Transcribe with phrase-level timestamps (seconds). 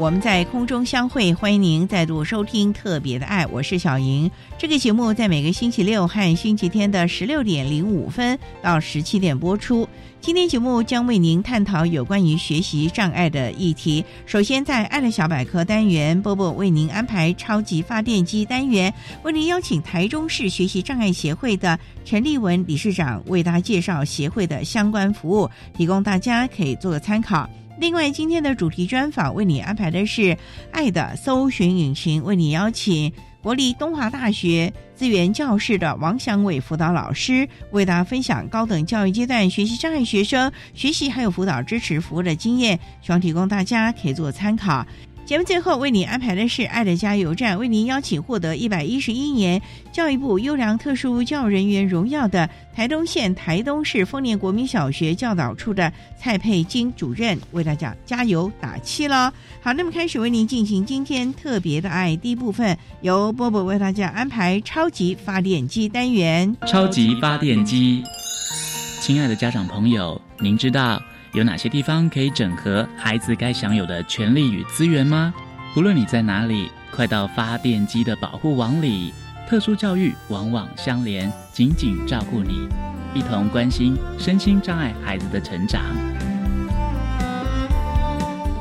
[0.00, 4.30] 我们在空中相会，欢迎您再度收听《特别的爱》，我是小莹。
[4.56, 9.86] 这个节目在每个星期六和星期天的十六点零五分到十七点播出。
[10.18, 14.02] 今天节目将为您探讨有关于学习障碍的议题。
[14.24, 18.90] 首先，在爱的小百科单元，波波为您安排超级发电机单元，
[19.22, 27.46] 为您邀请台中市学习障碍协会的陈立文理事长为大家介绍协会的相关服务，提供大家可以做个参考。
[27.80, 30.36] 另外，今天的主题专访为你安排的是
[30.70, 33.10] “爱的搜寻引擎”，为你邀请
[33.42, 44.86] 国立东华大学资源教室的王祥伟辅导老师，为大家分享高等教育阶段学习障碍学生学习还有辅导支持服务的经验，希望提供大家可以做参考。
[45.30, 59.32] 节目最后为你安排的是“爱的加油站”，为您邀请获得一百一十一年教育部优良特殊教育人员荣耀的台东县台东市丰年国民小学教导处的蔡佩金主任，为大家加油打气了。
[59.62, 66.56] 好，那么开始为您进行今天特别的爱第一部分，由波波为大家安排超级发电机单元。
[66.66, 68.02] 超级发电机，
[69.00, 71.00] 亲爱的家长朋友，您知道？
[71.32, 75.32] 有哪些地方可以整合孩子该享有的权利与资源吗？
[75.72, 79.14] 不论你在哪里，快到发电机的保护网里。
[79.48, 82.68] 特殊教育往往相连，紧紧照顾你，
[83.14, 85.80] 一同关心身心障碍孩子的成长。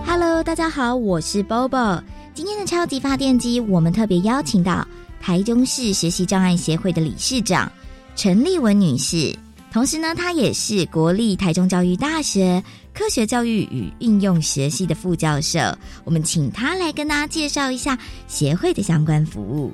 [0.05, 2.03] Hello，大家好，我是 Bobo。
[2.35, 4.87] 今天的超级发电机，我们特别邀请到
[5.19, 7.71] 台中市学习障碍协会的理事长
[8.15, 9.35] 陈丽文女士。
[9.71, 15.59] 同时呢，他也是国立台中教育大学科学教育与应用学系的副教授。
[16.03, 17.97] 我们请他来跟大家介绍一下
[18.27, 19.71] 协会的相关服务。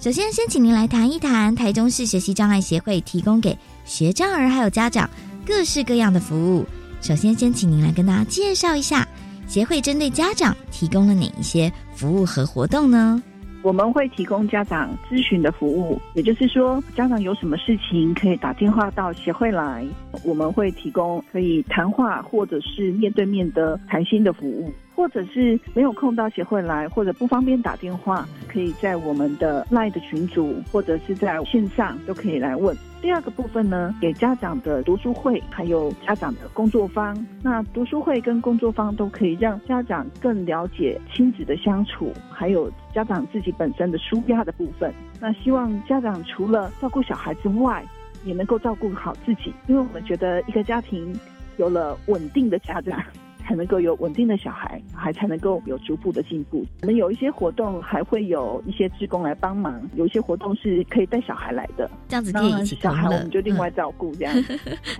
[0.00, 5.08] 首先，先请您来谈一谈台中市学习障碍协会提供给学障儿还有家长
[5.46, 6.66] 各式各样的服务。
[7.00, 9.06] 首先，先请您来跟大家介绍一下
[9.46, 13.22] 协会针对家长提供了哪一些服务和活动呢？
[13.62, 19.84] 我们会提供家长咨询的服务，也就是说，家长有什么事情可以打电话到协会来，
[20.24, 24.72] 我们会提供可以谈话或者是面对面的谈心的服务。
[24.92, 32.76] 或者是没有空到协会来，或者不方便打电话，可以在我们的 LINE 的群组，或者是在线上都可以来问。
[33.02, 37.16] 第二个部分呢，给家长的读书会，还有家长的工作坊。
[37.42, 44.92] 那读书会跟工作坊都可以让家长更了解亲子的相处，还有家长自己本身的舒压的部分。
[45.18, 47.82] 那希望家长除了照顾小孩之外，
[48.22, 51.18] 也能够照顾好自己，因为我们觉得一个家庭
[51.56, 53.02] 有了稳定的家长。
[53.50, 56.64] 才能够有稳定的小孩，还才能够有逐步的进步。
[56.82, 59.82] 我们有一些活动，还会有一些职工来帮忙。
[59.96, 64.32] 有一些活动是可以带小孩来的，这样子可以一起小孩我们就另外照顾这样。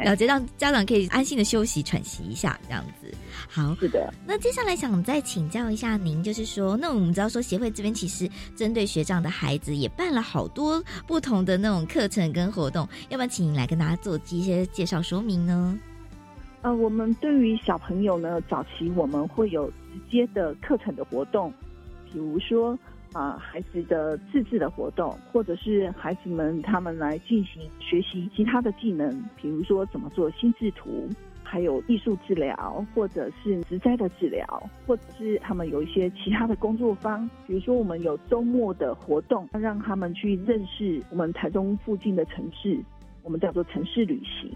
[0.01, 3.07] 了解，让家长可以安心的休息喘息一下，这样子。
[3.49, 4.13] 好，是的。
[4.27, 15.79] 那接下来想再请教一下您，就是说，那我们知道说协会这边其实针对学长的孩子也办了好多不同的那种课程跟活动，要不要请您来跟大家做一些介绍说明呢？
[16.63, 21.51] 呃，我们对于小朋友呢，早期我们会有直接的课程的活动，
[22.13, 22.79] 比如说
[23.15, 31.09] 啊，孩子的自制的活动，或者是孩子们他们来进行学习其他的技能，比如说怎么做心智图，
[31.43, 42.79] 还有艺术治疗，或者是植栽的治疗，或者是他们有一些其他的工作坊，比如说我们有周末的活动，让他们去认识我们台中附近的城市，
[43.23, 44.55] 我们叫做城市旅行。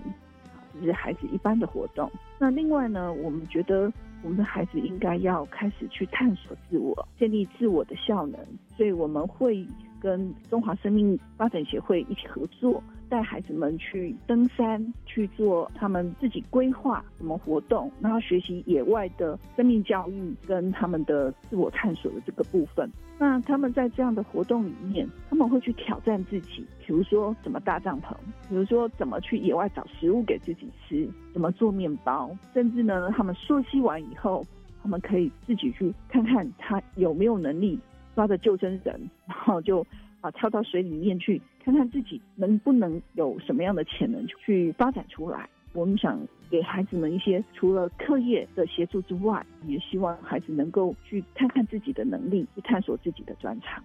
[0.81, 2.11] 只是孩子一般的活动。
[2.39, 3.93] 那另外呢，我们觉得
[4.23, 8.41] 我们的孩子应该要开始去探索自我，建立自我的效能。
[8.77, 9.67] 所以我们会
[10.01, 12.83] 跟中华生命发展协会一起合作。
[13.09, 22.91] 带孩子们去登山，去做他们自己规划什么活动，然后学习野外的生命教育跟他们的自我探索的这个部分。
[23.19, 28.15] 那他们在这样的活动里面，他们会去挑战自己，比如说怎么搭帐篷，
[28.49, 34.45] 比如说怎么去野外找食物给自己吃，怎么做面包，甚至呢，他们溯溪完以后，
[34.83, 37.79] 他们可以自己去看看他有没有能力
[38.15, 38.93] 抓着救生绳，
[39.27, 39.87] 然后就。
[40.25, 45.47] 啊，跳到水里面去，看看自己能不能有什么样的潜能去发展出来。
[45.75, 46.19] 我们想
[46.55, 53.83] 给孩子们一些除了课业的协助之外，也希望孩子能够去看看自己的能力，去探索自己的专长。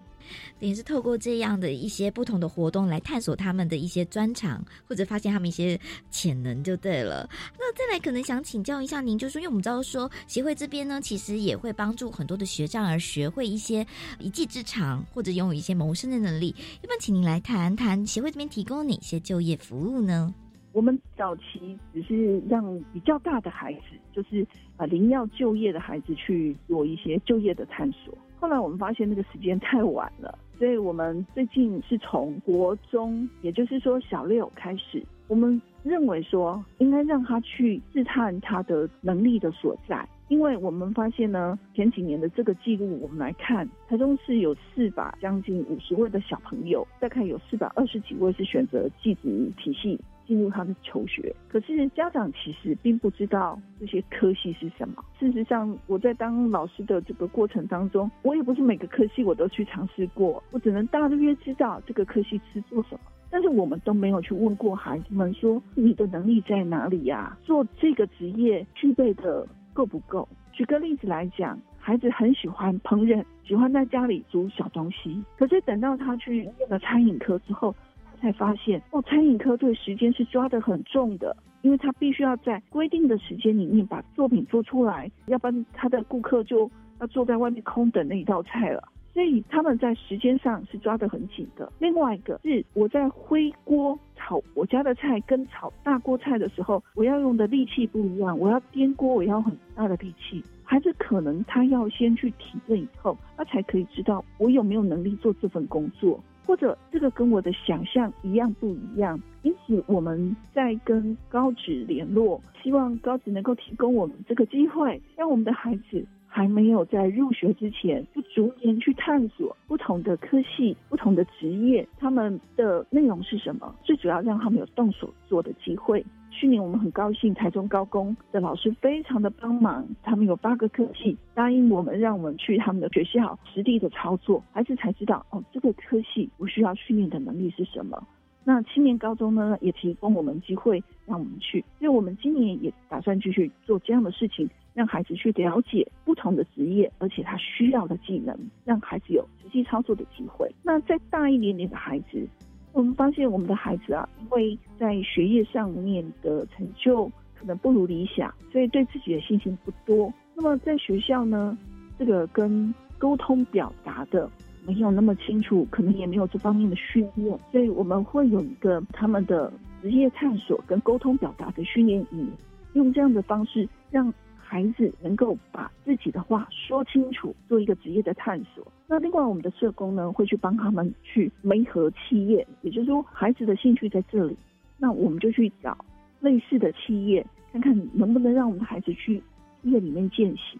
[0.59, 5.79] 也是透过这样的一些不同的活动来探索他们的一些专长，或者发现他们一些
[6.11, 7.27] 潜能，就对了。
[7.57, 13.83] 那再来，可能想请教一下您，就是，因为我们知道说协会这边呢，其实也会帮助很多的学障儿学会一些
[14.19, 16.53] 一技之长，或者拥有一些谋生的能力。
[16.83, 20.31] 要不要请您来谈谈协会这边提供哪些就业服务呢？
[20.71, 23.81] 我们早期只是让比较大的孩子，
[24.13, 24.45] 就是
[24.77, 28.15] 啊，临要就业的孩子去做一些就业的探索。
[28.39, 40.07] 后来我们发现那个时间太晚了，所以我们最近是从国中，也就是说小六开始，我们认为说应该让他去试探他的能力的所在。
[40.29, 49.27] 因为我们发现呢，前几年的这个记录，我们来看，台中市有四百将近五十位的小朋友，大概有四百二十几位是选择寄读
[49.57, 49.99] 体系。
[50.29, 55.03] 进入他的求学，可是家长其实并不知道这些科系是什么。
[55.19, 62.99] 事实上，我在当老师的这个过程当中，我也不是每个科系我都去尝试过，我只能大约知道这个科系是做什么。
[63.31, 67.35] 但是我们都没有去问过孩子们说，你的能力在哪里呀？
[67.41, 70.29] 做这个职业具备的够不够？
[70.53, 77.75] 举个例子来讲，孩子很喜欢烹饪，喜欢在家里煮小东西，可是等到他去念了餐饮科之后。
[78.19, 86.69] 才发现哦，餐饮科对时间是抓得很重的，因为他必须要在规定的时间里面把作品做出来，要不然他的顾客就
[86.99, 88.83] 要坐在外面空等那一道菜了。
[89.11, 91.69] 所以他们在时间上是抓得很紧的。
[91.79, 100.41] 另外一个是我在灰锅炒我家的菜跟炒大锅菜的时候，我要用的力气不一样，我要颠锅，我要很大的力气。
[100.63, 106.23] 孩子可能他要先去体验以后，他才可以知道我有没有能力做这份工作。
[106.49, 126.05] 或者这个跟我的想象一样不一样，因此我们在跟高职联络，希望高职能够提供我们这个机会，让我们的孩子还没有在入学之前，就逐年去探索不同的科系、不同的职业，他们的内容是什么，最主要让他们有动手做的机会。
[126.31, 138.01] 去年我们很高兴，台中高工的老师非常的帮忙，他们有八个科系答应我们，让我们去他们的学校实地的操作，孩子才知道哦，这个科系不需要训练的能力是什么。
[138.45, 150.49] 那青年高中呢，也提供我们机会让我们去，所以我们今年也打算继续做这样的事情，让孩子去了解不同的职业，而且他需要的技能，让孩子有实际操作的机会。
[150.63, 152.27] 那再大一点点的孩子。
[152.71, 160.13] 我们发现我们的孩子啊，因为在学业上面的成就可能不如理想，所以对自己的信心不多。
[160.35, 161.57] 那么在学校呢，
[161.97, 164.29] 这个跟沟通表达的
[164.67, 169.51] 没有那么清楚，可能也没有这方面的训练，所以我们会有一个他们的
[169.81, 172.31] 职业探索跟沟通表达的训练营，
[172.73, 174.13] 用这样的方式让。
[174.51, 178.65] 孩子能够把自己的话说清楚，做一个职业的探索。
[178.87, 184.35] 那另外，我们的社工呢，会去帮他们去媒合企业，也就是说，孩子的兴趣在这里，
[184.79, 185.77] 那我们就去找
[186.19, 189.19] 类似的企业，看看能不能让我们的孩子去
[189.61, 190.59] 企业里面见习。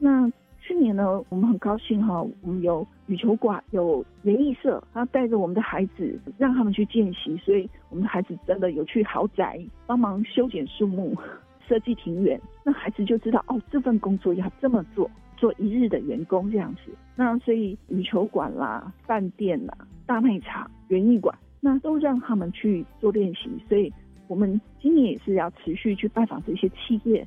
[0.00, 0.28] 那
[0.60, 11.16] 去年呢，我们很高兴哈，我们有羽球馆，有园艺社，他带着我们的孩子，让他们去见习，所以我们的孩子真的有去豪宅帮忙修剪树木。
[11.68, 16.92] 设计庭园，那孩子就知道哦，这份工作要这么做，做一日的员工这样子。
[17.14, 23.50] 那所以羽球馆啦、饭店啦、大卖场、园艺馆，那都让他们去做练习。
[23.68, 23.92] 所以
[24.28, 27.26] 我们今年也是要持续去拜访这些企业，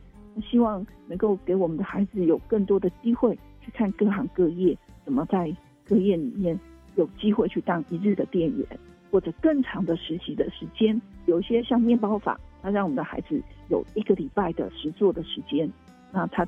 [0.50, 5.54] 希望能够给我们的孩子有更多的机会去看各行各业，怎么在
[5.86, 6.60] 各业里面
[6.96, 8.66] 有机会去当一日的店员，
[9.12, 11.00] 或者更长的实习的时间。
[11.26, 13.40] 有一些像面包法，它让我们的孩子
[13.70, 15.72] 有一个礼拜的实做的时间，
[16.12, 16.48] 那他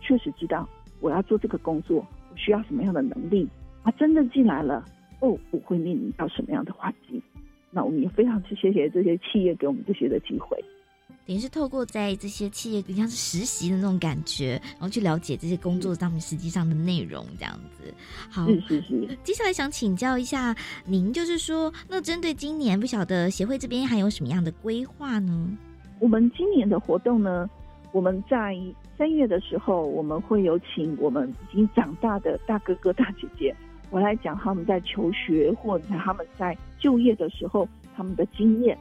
[0.00, 0.68] 确实知道
[1.00, 3.48] 我要做这个工作，我需要什么样的能力。
[3.82, 4.84] 他真正进来了，
[5.20, 7.22] 哦，我会面临到什么样的环境？
[7.70, 10.62] 那我们也非常去谢谢这些企业给我们这些的机会。
[11.30, 17.94] 等于是透过在这些企业，像是实习的那种感觉，然后去了解这些工作上面实际上的内容，这样子。
[18.28, 19.18] 好，是是是。
[19.22, 20.52] 接下来想请教一下
[20.84, 25.56] 您，就是说，那针对今年不晓得协会这边还有什么样的规划呢？
[26.00, 27.48] 我们今年的活动呢，
[27.92, 28.58] 我们在
[28.98, 33.54] 三月的时候，我们会有请我们已经长大的大哥哥大姐姐，
[33.90, 38.76] 我来讲他们在求学或者他们在就业的时候他们的经验。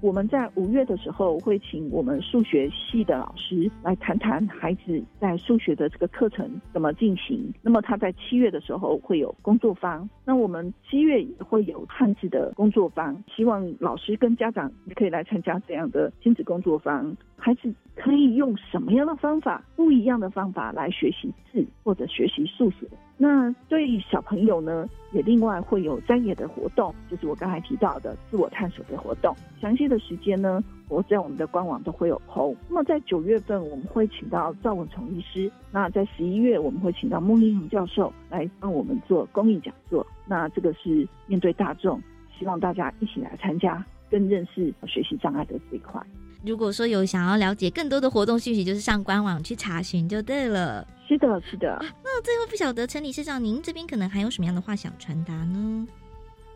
[0.00, 7.52] 我们在五月的时候会请我们数学系的老师来谈谈孩子在数学的这个课程怎么进行。
[7.62, 17.16] 那么他在七月的时候会有工作坊，那我们七月也会有汉字的工作坊，希望老师跟家长也可以来参加这样的亲子工作坊。
[17.38, 22.86] 孩子可以用什么样的方法，不一样的方法来学习字或者学习数学？
[23.18, 29.34] 那对于小朋友呢，也另外会有专业的活动，就是我刚才提到的自我探索的活动。
[29.60, 32.54] 详细的时间呢，我在我们的官网都会有 PO。
[32.68, 40.06] 那么在九月份，我们会请到赵文崇医师；那在十一月，我们会请到穆令荣教授来帮我们做公益讲座。
[40.26, 42.02] 那这个是面对大众，
[42.38, 46.02] 希望大家一起来参加，更认识学习障碍的这一块。
[46.46, 50.86] 如果说有想要了解更多的活动讯息，就是上官网去查询就对了。
[51.08, 51.76] 是的，是的。
[52.04, 55.86] 那最后不晓得陈理事长，您这边可能还有什么样的话想传达呢？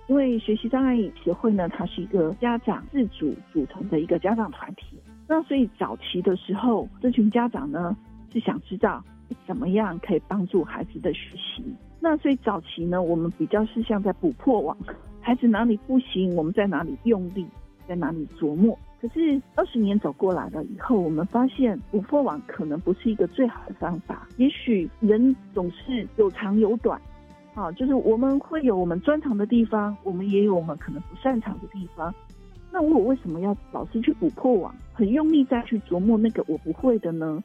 [0.06, 4.96] 因为学习障碍协会呢，它是一个家长自主组成的一个家长团体。
[5.26, 7.96] 那所以早期的时候，这群家长呢
[8.32, 9.04] 是想知道
[9.46, 11.64] 怎么样可以帮助孩子的学习。
[12.00, 14.76] 那所以早期呢，我们比较是像在补破网，
[15.20, 17.46] 孩子哪里不行，我们在哪里用力，
[17.88, 18.76] 在哪里琢磨。
[19.00, 24.28] 可是二十年走过来了以后，我们发现捕破网可能不是一个最好的方法。
[24.36, 27.00] 也许人总是有长有短，
[27.54, 32.14] 啊，就是我们会有我们专长的地方，我们也有我们可能不擅长的地方。
[32.70, 37.42] 那我为什么要老是去捕破网，很用力再去琢磨那个我不会的呢？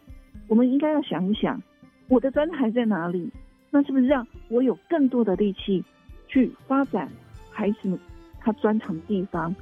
[0.48, 1.62] 我们应该要想一想，
[2.10, 3.32] 我的专长在哪里？
[3.72, 5.84] 那是不是让我有更多的力气
[6.28, 7.10] 去发展
[7.50, 7.98] 孩子
[8.40, 9.56] 他专长的地方？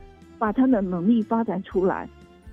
[0.43, 2.05] 把他的能力发展出来，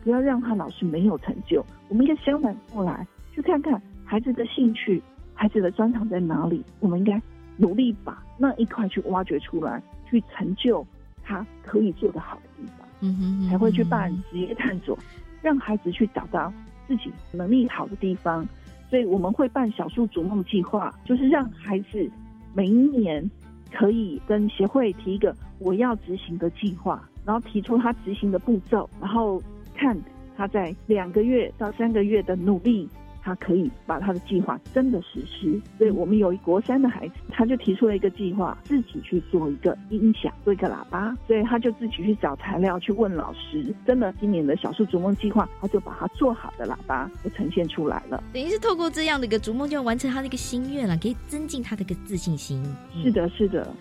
[0.04, 1.66] 不要让他老是没有成就。
[1.88, 3.04] 我们应该相反过来，
[3.35, 5.02] 去看看孩子的兴趣、
[5.35, 6.64] 孩子的专长在哪里。
[6.78, 7.20] 我们应该
[7.56, 10.87] 努力把那一块去挖掘出来，去成就
[11.25, 12.87] 他可以做得好的地方。
[13.00, 14.97] 嗯哼，才会去办职业探索，
[15.42, 16.52] 让孩子去找到
[16.87, 18.47] 自己能力好的地方。
[18.88, 22.09] 所以我们会办小树逐梦计划，就是让孩子
[22.54, 23.28] 每一年
[23.73, 27.02] 可以跟协会提一个我要执行的计划。
[27.25, 29.43] 然后提出他执行的步骤，然后
[29.75, 29.97] 看
[30.37, 32.89] 他在两个月到三个月的努力。
[33.23, 43.75] 他可以把他的计划真的实施，所以我们有一国三的孩子，他就提出了一个计划，自己去做一个音响，做一个喇叭，所以他就自己去找材料，去问老师。
[43.87, 48.23] 真的，今年的小树逐梦计划，他就把他做好的喇叭就呈现出来了。
[48.33, 52.62] 等于是透过这样的一个逐梦，就完成他的一个心愿了，可以增进他的一个自信心。
[53.03, 53.73] 是的，是的。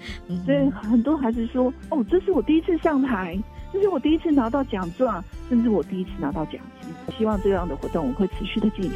[0.45, 3.37] 所以很多孩子说：“哦，这是我第一次上台，
[3.71, 8.93] 这是我第一次拿到奖状，甚至我第一次拿到奖金。”希望这样的活动我会持续的进行。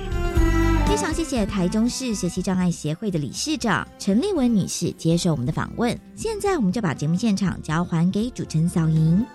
[0.85, 5.97] 非常谢谢台中市学习障碍协会的理事长陈丽文女士接受我们的访问。
[6.15, 9.25] 现在我们就把节目现场交还给主持人小莹。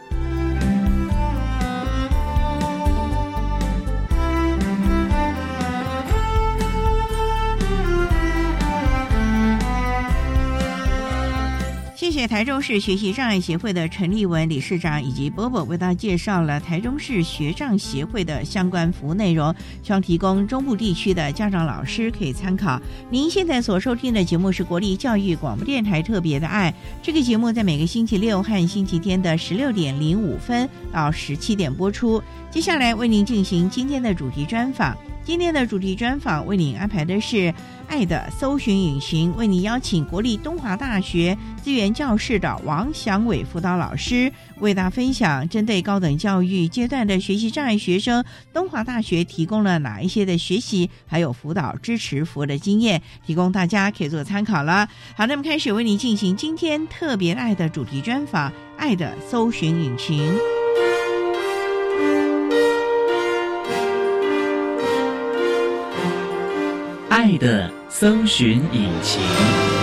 [12.09, 22.81] 谢谢台中市学习障碍协会的陈立文理事长以及波波为大家介绍了台中市学障协会的相关服务内容，希望提供中部地区的家长老师可以参考。
[23.11, 26.73] 您现在所收听的节目是国立教育广播电台特别的爱，
[27.03, 32.23] 这个节目在每个星期六和星期天的十六点零五分到十七点播出。
[32.51, 34.97] 接下来为您进行今天的主题专访，
[35.29, 37.53] 今天的主题专访为您安排的是。
[37.87, 54.89] 爱的搜寻引擎为你邀请国立东华大学资源教室的王祥伟辅导老师，为大家分享针对高等教育阶段的学习障碍学生，东华大学提供了哪一些的学习还有辅导支持服务的经验，提供大家可以做参考了。
[55.15, 60.33] 好，那么开始为您进行今天特别爱的主题专访，爱的搜寻引擎。
[67.19, 69.78] 爱的搜寻引擎。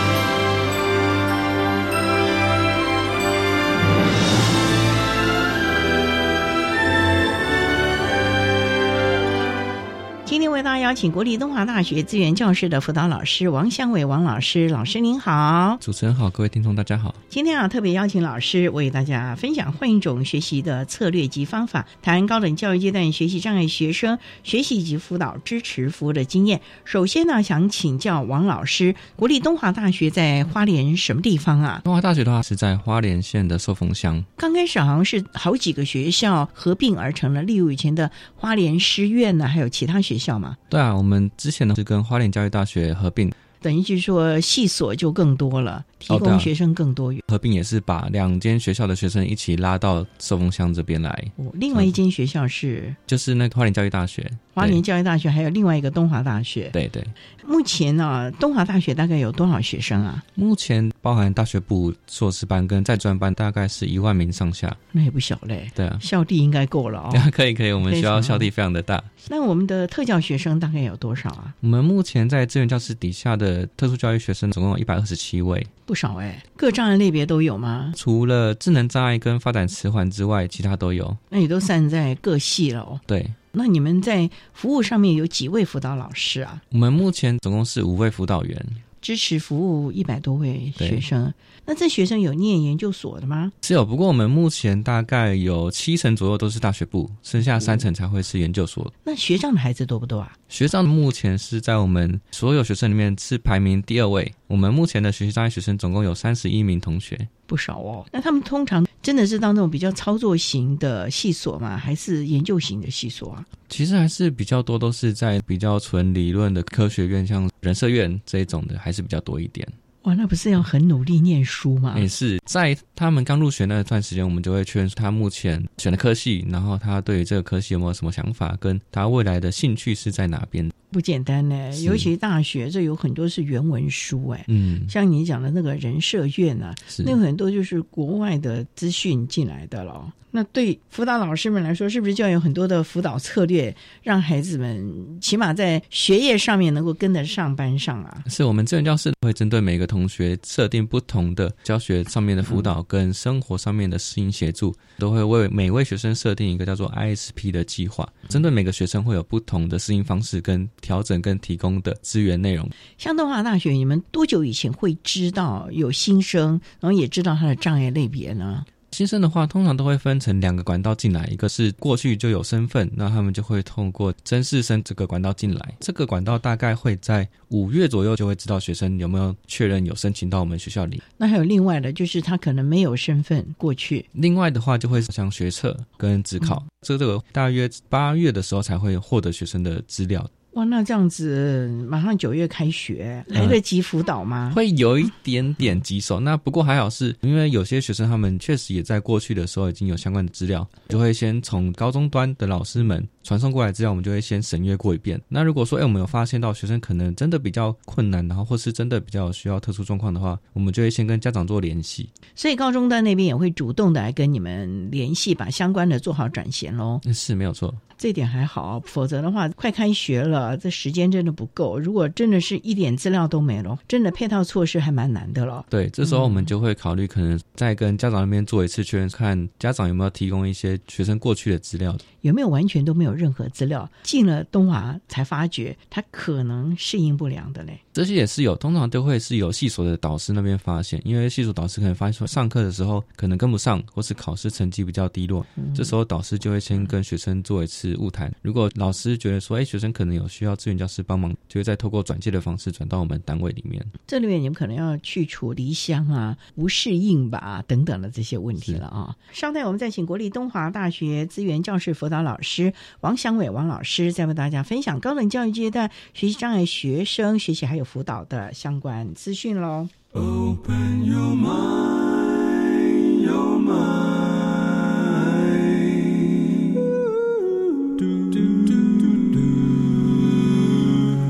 [10.85, 17.15] 邀请国立东华大学资源教室的辅导老师王祥伟王老师，老师您好，主持人好，各位听众大家好。
[17.27, 26.61] 今天啊，特别邀请老师为大家分享换一种学习的策略及方法，谈高等教育阶段学习障碍学生学习及辅导支持服务的经验。
[26.83, 31.81] 首先呢，想请教王老师，国立东华大学在花莲什么地方啊？
[31.83, 34.23] 东华大学的话是在花莲县的寿丰乡。
[34.37, 40.15] 刚开始好像是好几个学校合并而成了，例如以前的花莲师院呢，还有其他学。
[40.15, 40.55] 校吗？
[40.75, 45.85] 对啊，我们之前呢是跟花莲教育大学合并，等于就是说系所就更多了。
[45.97, 51.09] 提供学生更多元，合并也是把两间学校的学生一起拉到寿丰乡这边来。
[51.37, 56.69] 哦，另外一间学校是就是那个花莲教育大学，花莲教育大学还有另外一个东华大学。
[56.71, 57.03] 对对，
[57.47, 60.23] 目前呢，东华大学大概有多少学生啊？
[60.35, 64.75] 目前包含大学部硕士班跟在专班，大概是一万名上下。
[64.91, 65.69] 那也不小嘞。
[65.75, 67.13] 对啊，校地应该够了哦。
[67.31, 69.03] 可以可以，我们学校校地非常的大。
[69.29, 71.53] 那我们的特教学生大概有多少啊？
[71.59, 75.63] 我们目前在资源教室底下的特殊教育学生总共有一百二十七位。
[75.85, 77.93] 不少哎，各障碍类别都有吗？
[77.95, 81.15] 除了智能障碍跟发展迟缓之外，其他都有。
[81.29, 82.99] 那也都散在各系了哦。
[83.05, 86.59] 对，那你们在服务上面有几位辅导老师啊？
[86.71, 88.65] 我们目前总共是五位辅导员。
[89.05, 91.31] 支持服务一百多位学生，
[91.65, 93.51] 那这学生有念研究所的吗？
[93.63, 98.91] 是有，不过我们目前大概有七成左右都是大学部，剩下三成才会是研究所。
[99.03, 100.31] 那学长的孩子多不多啊？
[100.47, 104.31] 学长目前是在我们所有学生里面是排名第二位。
[104.47, 108.05] 我们目前的学习障碍学生总共有三十一名同学，不少哦。
[108.11, 111.75] 那他们通常真的是到那种比较操作型的系所吗？
[111.75, 113.43] 还是研究型的系所啊？
[113.69, 119.67] 其实还是比较多，都是在比较纯理论的科学院，像人社院这一种的，还是比较多一点。
[120.05, 121.95] 哇，那不是要很努力念书吗？
[121.97, 130.71] 也是在他们刚入学那段时间，我们就会确认他目前选的科系，然后他对于这个科系有没有什么想法，跟他未来的兴趣是在哪边。
[130.95, 140.09] 不简单呢，尤其大学，这有很多是原文书哎，嗯，像你讲的那个人社院啊，那很多就是国外的资讯进来的了。
[140.31, 143.73] 那对辅导老师们来说，是不是就要有很多的辅导策略，
[144.03, 148.21] 让孩子们起码在学业上面能够跟得上班上啊？
[148.27, 162.69] 是我们资源教室会针对每个同学设定不同的教学上面的辅导跟生活上面的适应协助，都会为每位学生设定一个叫做 ISP 的计划，针对每个学生会有不同的适应方式跟调整跟提供的资源内容。
[162.99, 168.63] 像东华大学，你们多久以前会知道有新生，然后也知道他的障碍类别呢？
[168.91, 175.75] 新生的话，通常都会分成两个管道进来，一个是过去就有身份，那他们就会通过甄试生这个管道进来。
[175.81, 181.01] 这个管道大概会在五月左右就会知道学生有没有确认有申请到我们学校里。
[181.17, 184.05] 那还有另外的，就是他可能没有身份过去。
[184.13, 190.25] 另外的话，就会像学测跟职考，这这个大约八月的时候才会获得学生的资料。
[190.55, 194.53] 哇，那这样子马上九月开学，来得及辅导吗？
[194.55, 196.17] 会有一点点棘手。
[196.17, 205.19] 那不过还好，是因为有些学生他们确实也在过去的时候已经有相关的资料，就会先从高中端的老师们传送过来资料，我们就会先审阅过一遍。
[205.27, 212.07] 那如果说，哎，我们有发现到学生可能真的比较困难，然后或是真的比较需要特殊状况的话，我们就会先跟家长做联系。
[212.35, 217.01] 所以高中端那边也会主动的来跟你们联系，把相关的做好转衔喽。
[217.11, 217.73] 是没有错。
[217.97, 221.79] 这点还好，否则的话，快开学了，这时间真的不够。
[221.79, 225.65] 如果真的是一点资料都没了，真的配套措施还蛮难的了。
[225.69, 231.97] 对，这时候我们就会考虑，可能再跟家长那边做一次确认，看家长有没有提供一些学生过去的资料。
[232.25, 233.87] 有没有完全都没有任何资料？
[234.01, 237.79] 进了东华才发觉他可能适应不良的嘞。
[237.93, 248.33] 这些也是有，通常都会是由系所的导师那边发现，因为系所导师可能发现说上课的时候可能跟不上，或是考试成绩比较低落，这时候导师就会先跟学生做一次物谈。
[248.41, 253.85] 如果老师觉得说，哎，学生可能有需要资源教师帮忙，就会再透过转介的方式转到我们单位里面。
[254.07, 259.15] 这里面你们可能要去除离乡啊、不适应吧等等的这些问题了啊。
[259.31, 267.85] 稍待，我们再请国立东华大学资源教室辅导老师王祥伟王老师，在为大家分享高等教育阶段学习障碍学生学习还有。
[267.85, 269.87] 辅导的相关资讯喽。
[270.11, 273.75] Open your mind, your mind.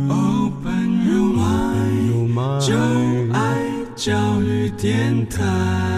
[0.10, 2.74] Open your mind, 就
[3.34, 3.62] 爱
[3.96, 5.95] 教育电台。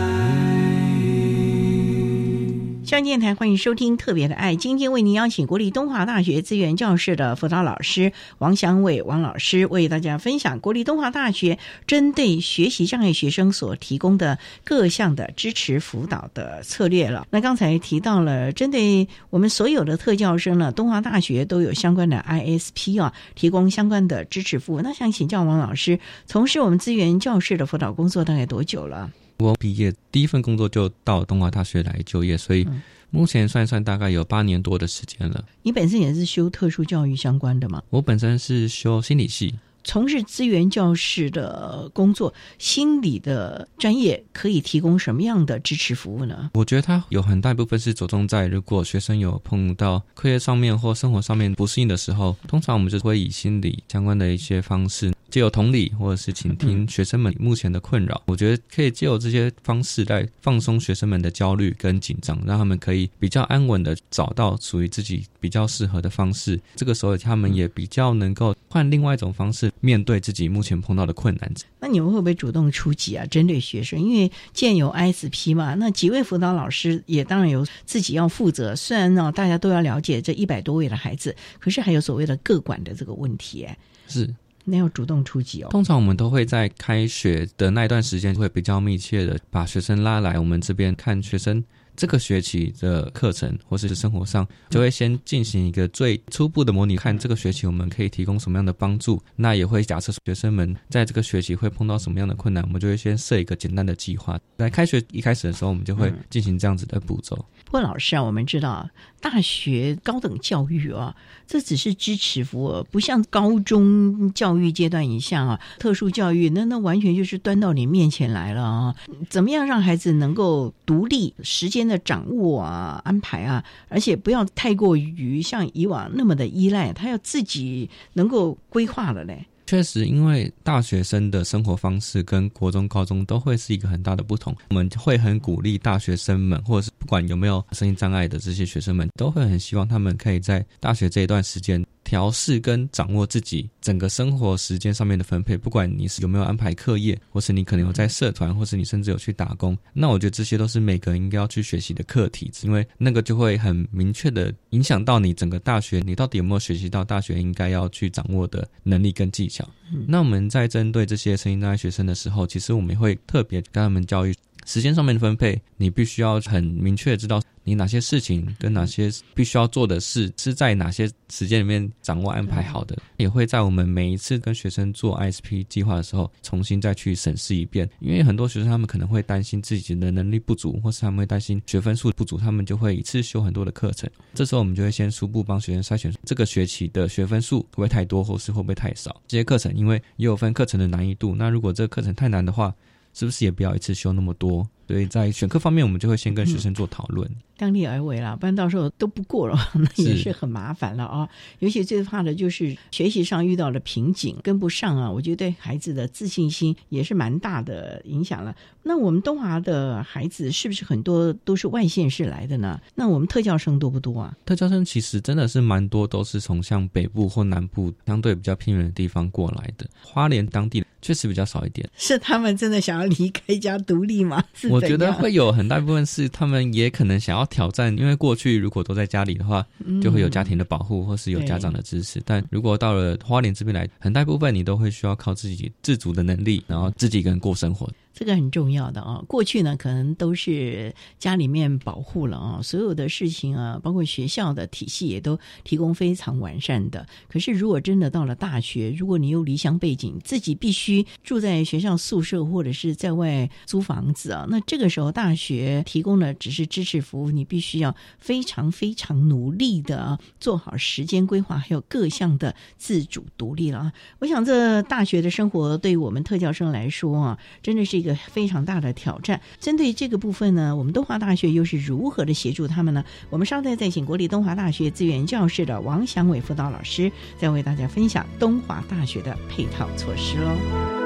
[2.88, 17.28] 校园电台欢迎收听《特别的爱》，今天为您邀请国立东华大学资源教室的辅导老师王祥伟王老师，为大家分享国立东华大学针对学习障碍学生所提供的各项的支持辅导的策略了。
[17.30, 24.82] 那刚才提到了，针对我们所有的特教生呢，东华大学都有相关的 ISP 啊，提供相关的支持服务。
[24.82, 29.12] 那想请教王老师，从事我们资源教室的辅导工作大概多久了？
[29.40, 32.68] 我毕业第一份工作就到东华大学来就业，所以
[33.10, 35.44] 目前算一算大概有八年多的时间了。
[35.64, 37.82] 你本身也是修特殊教育相关的吗？
[37.90, 39.56] 我本身是修心理系。
[39.84, 46.50] 从事资源教室的工作，心理的专业可以提供什么样的支持服务呢？
[46.56, 55.14] 我觉得它有很大一部分是着重在，如果学生有碰到课业上面或生活上面不适应的时候，通常我们就会以心理相关的一些方式。
[55.30, 66.60] 借由同理，或者是倾听学生们目前的困扰，我觉得可以借由这些方式来放松学生们的焦虑跟紧张，让他们可以比较安稳的找到属于自己比较适合的方式。
[66.76, 71.52] 这个时候，他们也比较能够换另外一种方式面对自己目前碰到的困难。
[71.80, 73.26] 那你们会不会主动出击啊？
[73.26, 78.76] 针对学生，因为既然有 ISP 嘛，那几位辅导老师也当然有自己要负责。
[78.76, 84.34] 虽然呢，大家都要了解这一百多位的孩子，可是还有所谓的各管的这个问题，哎，是。
[84.70, 85.70] 那要主动出击哦。
[85.70, 91.64] 通常我们都会在开学的那一段时间，会比较密切的把学生拉来我们这边看学生。
[91.96, 99.20] 这个学期的课程或是生活上，就会先进行一个最初步的模拟，看这个学期我们可以提供什么样的帮助。
[99.36, 104.40] 那也会假设学生们在这个学期会碰到什么样的困难，我们就会先设一个简单的计划。
[104.60, 107.44] 在开学一开始的时候，我们就会进行这样子的步骤。
[107.68, 111.16] 不过老师啊，我们知道大学高等教育啊，
[111.48, 118.96] 这只是支持服务，不像高中教育阶段一下啊，特殊教育那那完全就是端到你面前来了啊。
[119.30, 121.88] 怎么样让孩子能够独立时间？
[121.88, 129.46] 的掌握啊，安排啊，而且不要太过于像以往那么的依赖，他要自己能够规划了嘞。
[129.68, 134.56] 确实，因为大学生的生活方式跟国中、高中都会是一个很大的不同。
[134.70, 141.86] 我们会很鼓励大学生们，或者是不管有没有声音障碍的这些学生们，都会很希望他们可以在大学这一段时间。
[142.08, 159.68] 调试跟掌握自己整个生活时间上面的分配，不管你是有没有安排课业，或是你可能有在社团，或是你甚至有去打工，那我觉得这些都是每个人应该要去学习的课题，因为那个就会很明确的影响到你整个大学，你到底有没有学习到大学应该要去掌握的能力跟技巧。
[160.08, 164.34] 那我们在针对这些声音障碍学生的时候，其实我们会特别跟他们教育。
[164.68, 172.98] 时间上面的分配，你必须要很明确的知道你哪些事情跟哪些必须要做的事是在哪些时间里面掌握安排好的。
[173.16, 177.90] 也会在我们每一次跟学生做 ISP 计划的时候，重新再去审视一遍。
[178.02, 184.10] 因为很多学生他们可能会担心自己的能力不足，或是他们会担心学分数不足，他们就会一次修很多的课程。
[184.34, 189.22] 这时候我们就会先初步帮学生筛选这个学期的学分数会不会太多，或是会不会太少。
[189.30, 192.76] 这些课程因为也有分课程的难易度，那如果这个课程太难的话，
[193.18, 194.70] 是不是也不要一次修那么多？
[194.88, 197.28] 所以在选课方面，我们就会先跟学生做讨论。
[197.58, 201.28] 量力而为了，不然到时候都不过了， 那也是很麻烦了啊。
[201.60, 205.10] 尤其最怕的就是学习上遇到了瓶颈，跟不上啊。
[205.10, 208.56] 我觉得对孩子的自信心也是蛮大的影响了。
[208.84, 212.80] 那我们东华的孩子是不是很多都是外县市来的呢？
[212.96, 214.34] 那我们特教生多不多啊？
[214.46, 219.86] 特教生其实真的是蛮多，都是从像北部或南部相对比较偏远的地方过来的。
[220.02, 221.90] 花莲当地确实比较少一点。
[221.98, 224.42] 是他们真的想要离开家独立吗？
[224.70, 227.47] 我觉得会有很大部分是他们也可能想要。
[227.50, 229.66] 挑战，因为过去如果都在家里的话，
[230.02, 232.22] 就会有家庭的保护，或是有家长的支持。
[232.26, 237.90] 但如果到了花莲这边来，很大部分你都会需要靠自己自主的能力，然后自己一个人过生活。
[238.20, 239.24] 这个很重要的啊！
[239.28, 247.06] 过去呢，可能都是家里面保护了啊，所有的事情啊，包括学校的体系也都提供非常完善的。
[247.30, 263.94] 可是，如果真的到了大学，如果你有离乡背景，自己必须住在学校宿舍或者是在外租房子啊，那这个时候大学提供的只是支持服务，你必须要非常非常努力的做好时间规划，还有各项的自主独立了啊！
[264.18, 268.07] 我想，这大学的生活对于我们特教生来说啊，真的是一个。
[268.16, 269.40] 非常大的挑战。
[269.60, 273.04] 针对这个部分呢，我们东华大学又是如何的协助他们呢？
[273.30, 280.97] 我们稍待再请国立东华大学资源教室的王祥伟辅导老师，再为大家分享东华大学的配套措施喽。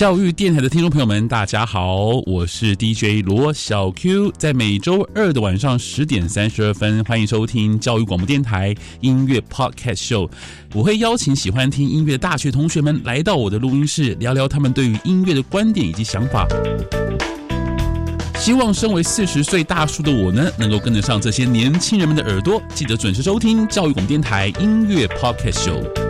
[0.00, 10.30] 教育电台的听众朋友们，大家好，我是 DJ 罗小 Q，在每周二的晚上十点三十二分，欢迎收听教育广播电台音乐 Podcast Show。
[10.72, 16.48] 我会邀请喜欢听音乐的大学同学们来到我的录音室，聊聊他们对于音乐的观点以及想法。
[18.38, 22.58] 希望身为四十岁大叔的我呢，能够跟得上这些年轻人们的耳朵。
[22.74, 26.09] 记得准时收听教育广播电台音乐 Podcast Show。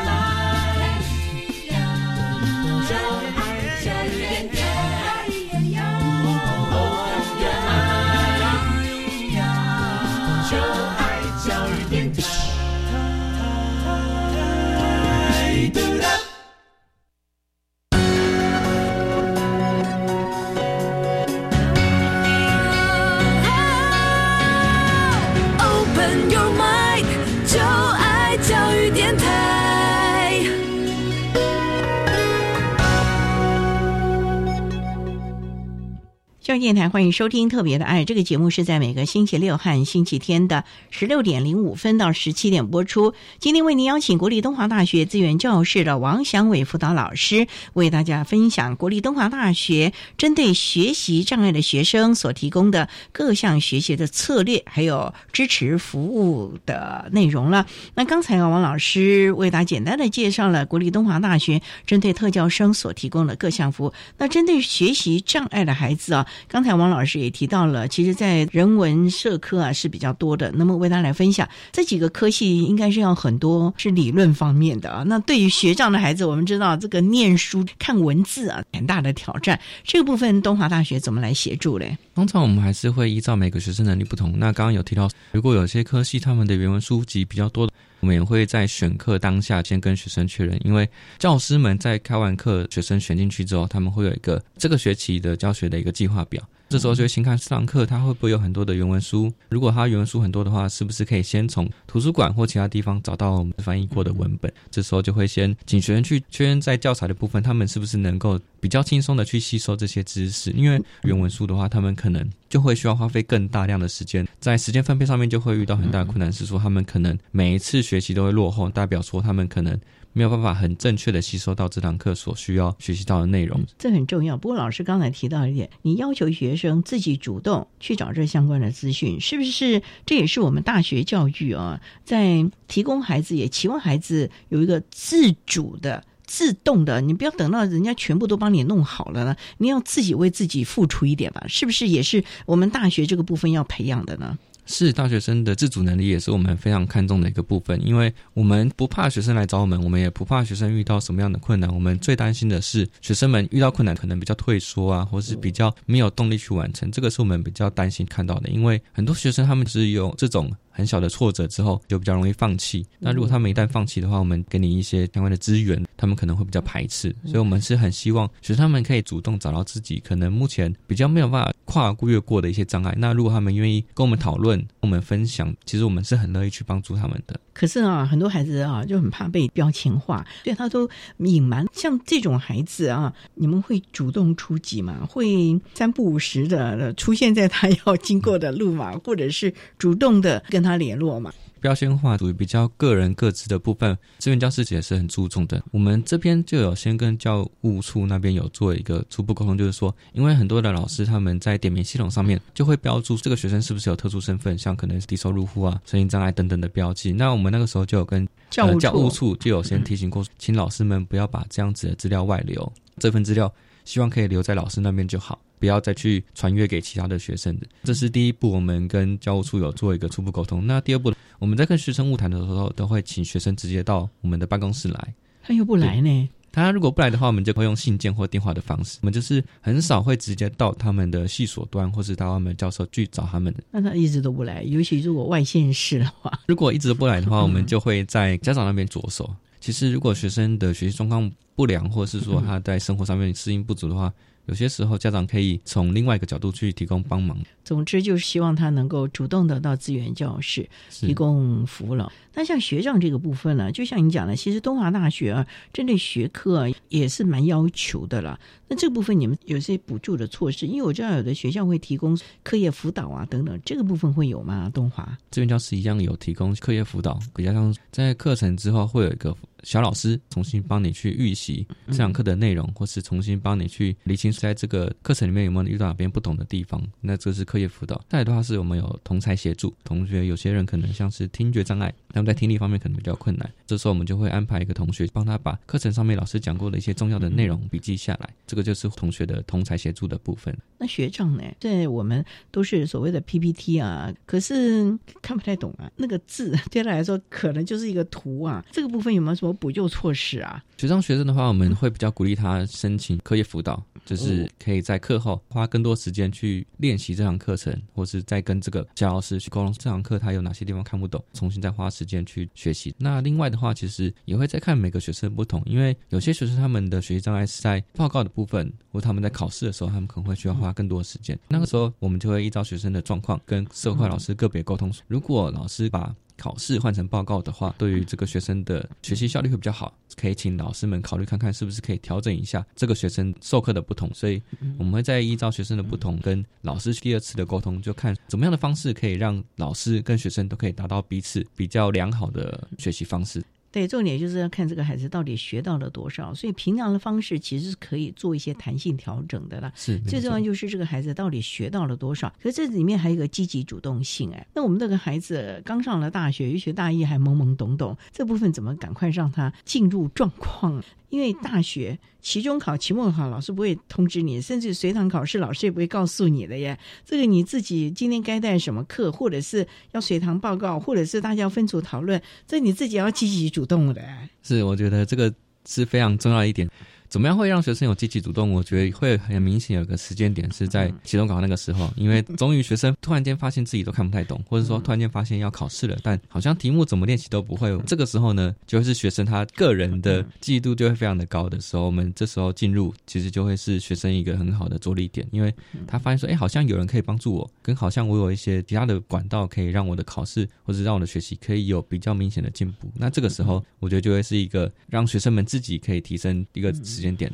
[36.51, 43.13] 教育电台欢迎收听《特别的爱》这个节目，是在每个星期六和星期天的十六点零五分到十七点播出。
[43.39, 57.65] 今天为您邀请国立东华大学资源教室的王祥伟辅导老师，为大家分享国立东华大学针对学习障碍的学生所提供的各项学习的策略，还有支持服务的内容了。
[57.95, 63.93] 那刚才啊，王老师为大家简单的介绍了国立东华大学针对特教生所提供的各项服务。
[64.17, 66.27] 那针对学习障碍的孩子啊。
[66.47, 70.51] 刚才王老师也提到了，其实，在人文社科啊是比较多的。
[70.55, 75.03] 那么为大家来分享这几个科系，应该是要很多是理论方面的啊。
[75.05, 79.59] 那对于学障的孩子，我们知道这个念书看文字啊， 很大的挑战。
[79.83, 81.97] 这个部分，东华大学怎么来协助嘞？
[82.15, 84.33] 通常我们还是会依照每个学生能力不同。
[84.37, 87.73] 那刚刚有提到，如果有些科系他们的原文书籍比较多的。
[88.01, 96.43] 我们也会在选课当下先跟学生确认，因为教师们在开完课，学生选进去之后，他们会有一个这个学期的教学的一个计划表。
[96.71, 99.29] 这时候就会先看这堂课，他会不会有很多的原文书？
[99.49, 104.49] 如果他原文书很多的话，是不是可以先从图书馆或其他地方找到我们翻译过的文本？
[104.69, 110.49] 这时候就会先请学生去确认在教材的部分，他们是不是能够比较轻松的去吸收这些知识？
[110.51, 119.77] 因为原文书的话，他们可能就会需要花费更大量的时间，在时间分配上面就会遇到很大的困难，是说他们可能每一次学习都会落后，代表说他们可能。
[120.13, 124.35] 没有办法很正确的吸收到这堂课所需要学习到的内容，这很重要。
[124.35, 129.81] 不过老师刚才提到一点，你要求学生自己主动去找这相关的资讯，是不是？
[130.05, 136.99] 这也是我们大学教育啊，在提供孩子，也期望孩子有一个自主的、自动的。
[137.01, 141.45] 你不要等到人家全部都帮你弄好了呢，你要自己为自己付出一点吧？
[141.47, 141.87] 是不是？
[141.87, 144.37] 也是我们大学这个部分要培养的呢？
[144.71, 147.85] 是大学生的自主能力，也是我们非常看重的一个部分。
[147.85, 151.71] 因为我们不怕学生来找我们，我们也不怕学生遇到什么样的困难。
[151.71, 156.89] 我们最担心的是学生们遇到困难可能比较退缩啊，或是比较没有动力去完成。
[156.89, 158.49] 这个是我们比较担心看到的。
[158.49, 160.49] 因为很多学生他们只有这种。
[160.71, 162.85] 很小的挫折之后，就比较容易放弃。
[162.99, 167.15] 那如果他们一旦放弃的话，我们给你一些相关的资源，他们可能会比较排斥。
[167.25, 172.93] 所以，我们是很希望学生们可以主动找到自己可能目前比较没有办法跨越过的一些障碍。
[172.97, 177.39] 那如果他们愿意跟我们讨论、跟我们分享，其实我们是很乐意去帮助他们的。
[177.61, 181.63] 可是啊，很多孩子啊就很怕被标签化，对他都隐瞒。
[181.71, 185.05] 像这种孩子啊，你们会主动出击吗？
[185.07, 191.31] 会三不五时的出现在他要经过的路嘛，或者是主动的跟他联络嘛？
[191.61, 195.63] 标签化属于比较个人各自的部分，资源教师也是很注重的。
[195.71, 207.13] 我们这边就有先跟教务处那边有做一个初步沟通，就是说，因为很多的老师他们在点名系统上面就会标注这个学生是不是有特殊身份，像可能是低收入户啊、身心障碍等等的标记。
[207.13, 213.53] 那我们那个时候就有跟教务处就有先提醒过，请老师们不要把这样子的资料外流，这份资料
[213.85, 215.39] 希望可以留在老师那边就好。
[215.61, 218.51] 不要再去传阅给其他的学生的，这是第一步。
[218.51, 220.65] 我们跟教务处有做一个初步沟通。
[220.65, 225.13] 那第二步，我们在跟学生物谈的时候，都会请学生直接到我们的办公室来。
[225.43, 226.29] 他又不来呢？
[226.51, 228.97] 他如果不来的话，我们就会用信件或电话的方式。
[229.03, 233.63] 我们就是很少会直接到他们的系所端，或是到他们教授去找他们的。
[233.69, 239.33] 那他一直都不来，尤其如果外县市的话，如果一直都不来的话，我们就会在家长那边着手。
[239.59, 244.11] 其实，如果学生的学习状况不良，或是说他在生活上面适应不足的话，
[244.45, 247.37] 有些时候，家长可以从另外一个角度去提供帮忙。
[247.63, 252.11] 总之，就是希望他能够主动的到资源教室提供服务了。
[252.33, 258.39] 那像学长这个部分呢，就像你讲的，其实东华大学啊，针对学科啊也是蛮要求的了。
[258.67, 260.65] 那这部分你们有些补助的措施？
[260.65, 264.69] 因为我知道有的学校会提供课业辅导啊等等，这个部分会有吗？
[264.73, 276.81] 东华资源教室一样有提供课业辅导，比较像在课程之后会有一个小老师重新帮你去预习这堂课的内容，或是重新帮你去理清在这个课程里面有没有遇到哪边不懂的地方。
[276.99, 278.01] 那这是课业辅导。
[278.09, 281.93] 再来的话是我们有同才协助，同学有些人可能像是听觉障碍。
[282.09, 290.55] 他们在听力方面可能比较困难，这时候我们就会安排一个同学帮他把课程上面老师讲过的一些重要的内容笔记下来，这个就是同学的同才协助的部分。
[290.77, 291.43] 那学长呢？
[291.59, 300.63] 在我们都是所谓的 PPT 啊，可是看不太懂啊，那个字 对他来说可能就是一个图啊，这个部分有没有什么补救措施啊？
[300.77, 311.91] 学生学生的话，我们会比较鼓励他申请课业辅导，就是可以在课后花更多时间去练习这堂课程，或是再跟这个教老师去沟通这堂课他有哪些地方看不懂，重新再花。
[311.91, 312.95] 时间去学习。
[312.97, 321.37] 那另外的话，其实也会再看每个学生不同，因为有些学生他们的学习障碍是在报告的部分，或他们在考试的时候，他们可能会需要花更多时间。
[321.49, 324.89] 那个时候，我们就会依照学生的状况，跟社会老师个别沟通。
[325.07, 334.11] 如果老师把考试换成报告的话，对于这个学生的学习效率会比较好，可以请老师们考虑看看是不是可以调整一下这个学生授课的不同。
[334.11, 334.41] 所以
[334.79, 343.43] 我们会再依照学生的不同跟老师第二次的沟通，就看怎么样的方式可以让老师跟学生都可以达到彼此比较良好的学习方式。
[343.71, 349.71] 对，重点就是要看这个孩子到底学到了多少，所以平常的方式其实是可以做一些弹性调整的啦。
[349.75, 352.31] 是，最重要就是这个孩子到底学到了多少。
[352.43, 360.83] 可是这里面还有一个积极主动性，哎，那我们这个孩子刚上了大学，尤其大一还懵懵懂懂，这部分怎么赶快让他进入状况？
[361.09, 366.79] 因为大学期中考、期末考，老师不会通知你，甚至随堂考试，老师也不会告诉你的耶。
[367.03, 374.01] 这个你自己今天该带什么课，或者是要随堂报告，或者是大家要分组讨论，这你自己要积极主主动的。
[374.41, 375.31] 是，我觉得这个
[375.67, 376.67] 是非常重要一点。
[377.11, 378.53] 怎么样会让学生有积极主动？
[378.53, 387.77] 我觉得会很明显有个时间点是在期中考那个时候，因为终于学生突然间发现自己都看不太懂，或者说突然间发现要考试了，但好像题目怎么练习都不会。
[387.85, 395.53] 这个时候呢，就是学生他个人的记忆度就会非常的高的时候，我们这时候进入其实就会是学生一个很好的着力点，因为
[395.85, 402.89] 他发现说，哎，好像有人可以帮助我，跟好像我有一些其他的管道可以让我的考试或者让我的学习可以有比较明显的进步。
[402.95, 407.31] 那这个时候，我觉得就会是一个让学生们自己可以提升一个这点。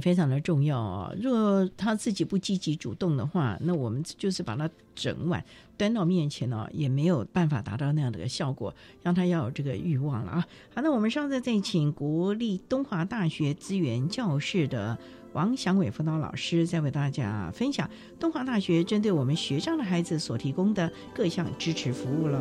[0.00, 1.12] 非常的重要啊！
[1.20, 5.44] 如果他自己不积极主动的话，那我们就是把他整碗
[5.76, 10.46] 端到面前呢，也没有办法达到那样的效果，让他要有这个欲望了啊！
[10.74, 14.96] 好，那我们上次再请国立东华大学资源教室的
[15.32, 22.38] 王祥伟辅导老师，再为大家分享东华大学针对我们学障的孩子所提供的各项支持服务喽。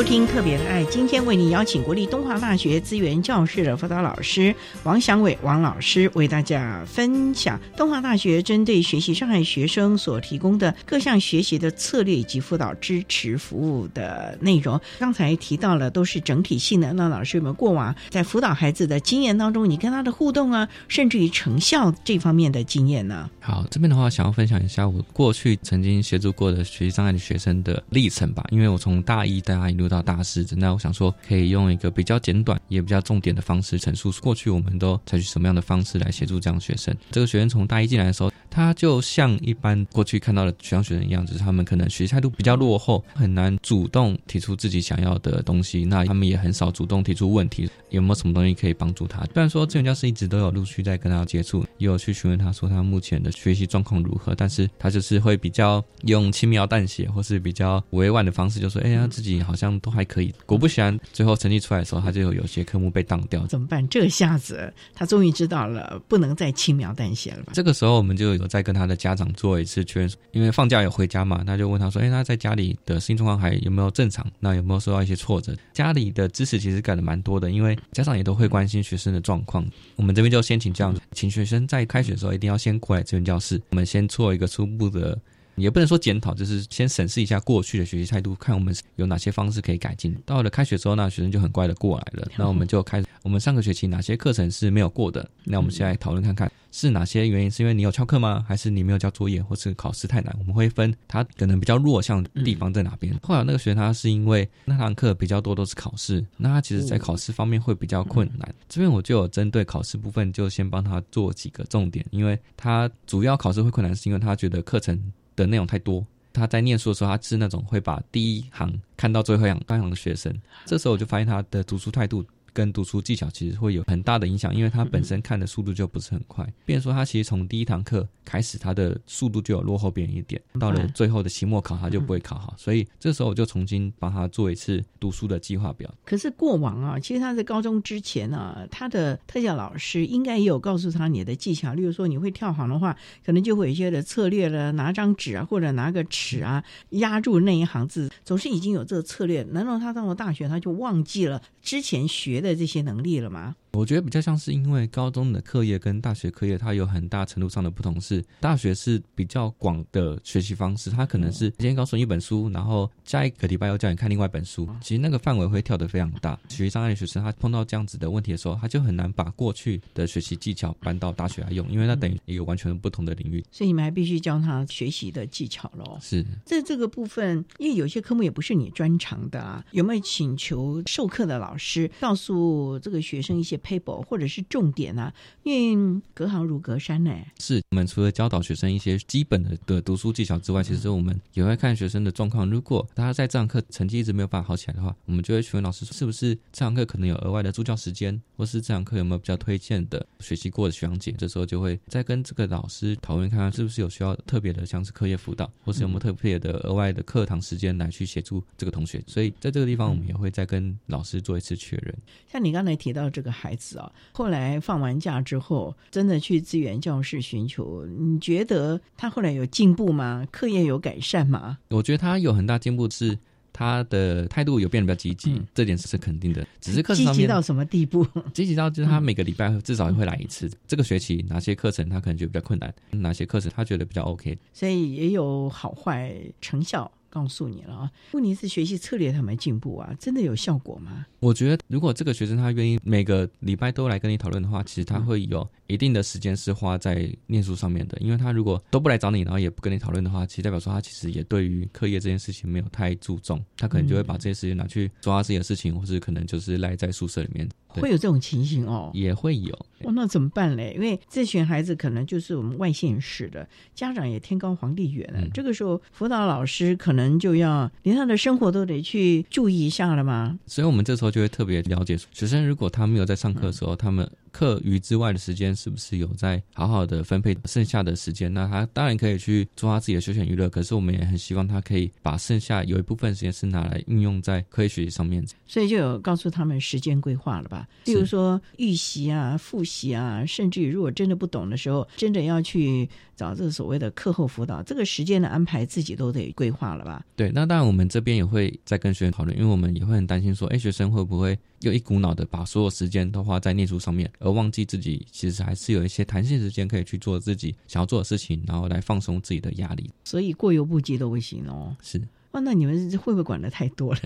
[0.00, 14.80] 收听特别的爱，今天为你邀请国立东华大学资源教室的辅导老师王祥伟王老师为大家分享东华大学针对学习障碍学生所提供的各项学习的策略以及辅导支持服务的内容。
[14.98, 23.30] 刚才提到了都是整体性的，那老师有没有过往在辅导孩子的经验当中，你跟他的互动啊，甚至于成效这方面的经验呢？
[23.38, 36.96] 好，这边的话想要分享一下我过去曾经协助过的学习障碍的学生的历程吧，因为我从大一带他一路到大四，那我想说可以用一个比较简短也比较重点的方式陈述过去我们都采取什么样的方式来协助这样的学生。
[37.10, 49.24] 这个学生从大一进来的时候，他就像一般过去看到的学校学生一样，就是他们可能学习态度比较落后，很难主动提出自己想要的东西，那他们也很少主动提出问题，有没有什么东西可以帮助他？
[49.26, 60.34] 虽然说资源教师一直都有陆续在跟他接触，也有去询问他说他目前的学习状况如何，但是他就是会比较用轻描淡写或是比较委婉的方式，就说哎呀自己好像都还可以。
[60.46, 63.86] 果不其然，最后成绩出来的时候，他就有有些科目被当掉，怎么办？
[63.88, 67.52] 这下子他终于知道了，不能再轻描淡写了吧？
[67.54, 74.26] 这个时候我们就有在跟他的家长做一次确认，因为放假有回家嘛，那就问他说，哎，他在家里的心状况还有没有正常？
[74.38, 75.54] 那有没有受到一些挫折？
[75.72, 79.66] 家里的支持其实改的蛮多的，因为家长也都会关心学生的状况。
[79.96, 85.18] 我们这边就先请这样，请学生在开学的时候一定要先过来这边教室，我们先做一个初步的。
[85.60, 90.16] 也不能说检讨，就是先审视一下过去的学习态度，看我们有哪些方式可以改进。
[90.24, 92.28] 到了开学之后，呢学生就很乖的过来了。
[92.36, 95.28] 那我们就开始，我们上个学期哪些课程是没有过的？
[95.44, 97.50] 那我们现在讨论看看，是哪些原因？
[97.50, 98.44] 是因为你有翘课吗？
[98.46, 100.34] 还是你没有交作业，或是考试太难？
[100.38, 103.18] 我们会分他可能比较弱项的地方在哪边。
[103.22, 108.54] 后来那个学生他是因为那堂课比较多都是考试，那他其实在考试方面会比较困难。
[108.68, 115.12] 这边我就有针对考试部分，就先帮他做几个重点，因为他主要考试会困难，是因为他觉得课程。
[115.40, 120.34] 的内容太多，他在念书的时候，他是那种会把第一行看到最后一行刚行的学生。
[120.64, 122.24] 这时候我就发现他的读书态度。
[122.52, 126.46] 跟读书技巧其实会有很大的影响，因为他本身看的速度就不是很快。
[126.64, 132.54] 变说他其实从第一堂课开始，他的速度就有落后别人一点，到了最后的期末考他就不会考好。
[132.56, 135.92] 所以这时候我就重新帮他做一次读书的计划表。
[136.04, 149.42] 可是过往啊，其实他在高中之前呢，他的特教老师应该也有告诉他你的技巧，例如说你会跳行的话，可能就会有一些的策略了，拿张纸啊，或者拿个尺啊，压住那一行字，总是已经有这个策略。
[149.52, 152.39] 难道他到了大学他就忘记了之前学？
[152.40, 153.56] 的这些能力了吗？
[153.72, 166.38] 我觉得比较像是因为高中的课业跟大学课业它有很大程度上的不同，是大学是比较广的学习方式，它可能是今天告诉你一本书，然后下一个礼拜又叫你看另外一本书，其实那个范围会跳得非常大。
[166.48, 173.44] 学习障碍的学生他碰到这样子的问题的时候，他就很难把过去的学习技巧搬到大学来用，因为那等于一个完全不同的领域。
[173.50, 175.98] 所以你们还必须教他学习的技巧喽。
[176.00, 182.40] 是在这个部分，因为有些科目也不是你专长的啊，有没有请求授课的老师告诉？
[182.80, 187.14] 这个学生一些 paper 或者是重点啊，因为隔行如隔山呢。
[187.38, 192.48] 是我们除了教导学生一些基本的的读书技巧之外，其实我们也会看学生的状况。
[192.48, 201.12] 如果他在这堂课成绩一直没有办法好起来的话，我们就会询问老师说，是不是这堂课可能有额外的助教时间，或是这堂课有没有比较推荐的学习过的学长姐？
[201.18, 209.02] 这时候就会再跟这个老师讨论，看看是不是有需要特别的，像是课业辅导，或是有没有特别的额外的课堂时间来去协助这个同学。
[209.06, 211.94] 所以在这个地方，我们也会再跟老师做一次确认。
[212.30, 220.26] 像你刚才提到这个孩子啊，后来放完假之后，真的去资源教室寻求，你觉得他后来有进步吗？
[220.30, 221.58] 课业有改善吗？
[221.68, 223.18] 我觉得他有很大进步，是
[223.52, 226.46] 他的态度有变得比较积极，这点是肯定的。
[226.60, 228.06] 只是课程上面积极到什么地步？
[228.32, 230.50] 积极到就是他每个礼拜至少会来一次。
[230.66, 236.90] 这个学期哪些课程他可能觉得比较困难，哪些课程他觉得比较 OK，所以也有好坏成效。
[237.10, 241.04] 告诉你了啊，问题是学习策略他没进步啊，真的有效果吗？
[241.18, 247.98] 我觉得如果这个学生他愿意每个礼拜都来跟你讨论的话，其实他会有一定的时间是花在念书上面的。
[248.00, 257.48] 因为他如果都不来找你，然后也不跟你讨论的话，其实代表说他其实也对于课业这件事情没有太注重，他可能就会把这些时间拿去做他自己的事情，或是可能就是赖在宿舍里面。
[257.72, 259.54] 会有这种情形哦，也会有。
[259.82, 260.72] 哦，那怎么办嘞？
[260.74, 270.38] 因为这群孩子可能就是我们外县市的家长也天高皇帝远了，这个时候辅导老师可能就要连他的生活都得去注意一下了嘛？
[270.46, 278.32] 所以我们这时候就会特别了解学生，如果他没有在上课的时候，他们课余之外的时间是不是有在好好的分配剩下的时间？
[278.32, 285.24] 那他当然可以去做他自己的休闲娱乐，可是我们也很希望他可以把剩下有一部分时间是拿来运用在科学学习上面。
[285.46, 287.66] 所以就有告诉他们时间规划了吧？
[287.84, 297.04] 比如说预习啊、复习啊，甚至于如果真的不懂的时候，真的要去找这个所谓的课后辅导，这个时间的安排自己都得规划了吧？
[297.16, 309.90] 对，那当然我们这边也会再跟学生讨论，因为我们也会很担心说，哎，学生会不会又一股脑的把所有时间都花在念书上面，而忘记自己其实还是有一些弹性时间可以去做自己想要做的事情，然后来放松自己的压力。
[310.04, 311.76] 所以过犹不及都不行哦。
[311.82, 312.00] 是。
[312.32, 314.00] 哦，那你们会不会管的太多了？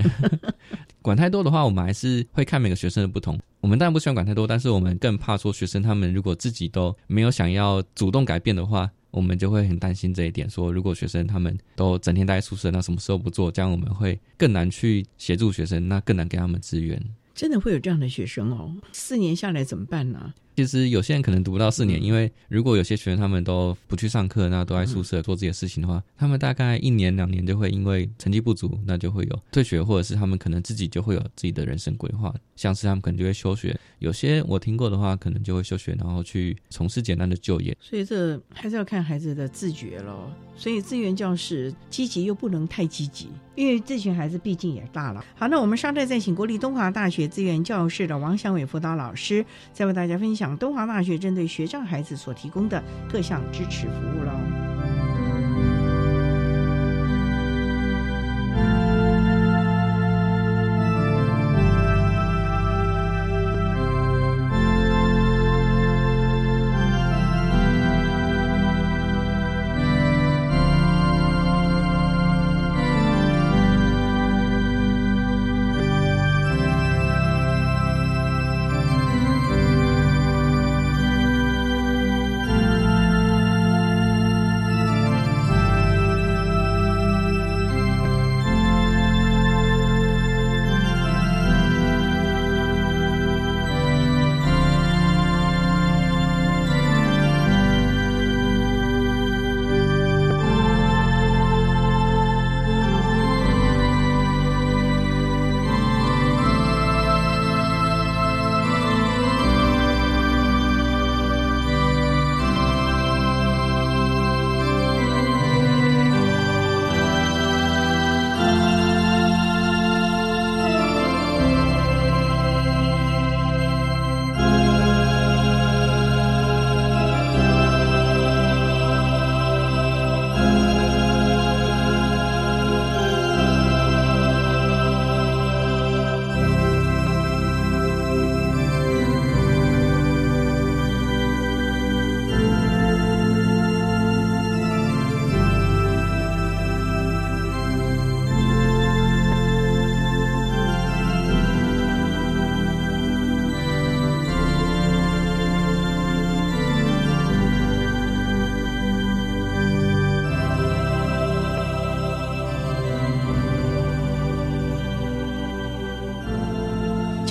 [1.03, 3.39] 管太多的话，我们还是会看每个学生的不同。
[3.61, 10.49] 我们当然不喜欢管太多，但是我们更怕说学生他们如果自己都没有想要主动改变的话，我们就会很担心这一点。
[10.49, 13.53] 说如果学生他们都整天待在宿舍，那什么时候不做？
[13.53, 16.99] 这样我们会更难去协助学生，那更难给他们资源。
[17.35, 18.77] 真的会有这样的学生哦？
[18.93, 20.33] 四年下来怎么办呢？
[20.57, 33.77] 其实有些人可能读不到四年，因为如果有些学生他们都不去上课，那都在宿舍做自己的事情的话，他们大概一年两年就会因为成绩不足，那就会有退学，或者是他们可能自己就会有自己的人生规划，像是他们可能就会休学。
[33.99, 37.77] 有些我听过的话，可能就会休学，然后去从事简单的就业。
[37.81, 40.31] 所以这还是要看孩子的自觉咯。
[40.57, 45.25] 所以资源教室积极又不能太积极，因为这群孩子毕竟也大了。
[45.35, 50.44] 好，那我们稍待再请国立东华大学资源教室的王祥伟辅导老师，再为大家分享。
[50.57, 54.74] 东华大学针对学障孩子所提供的各项支持服务喽。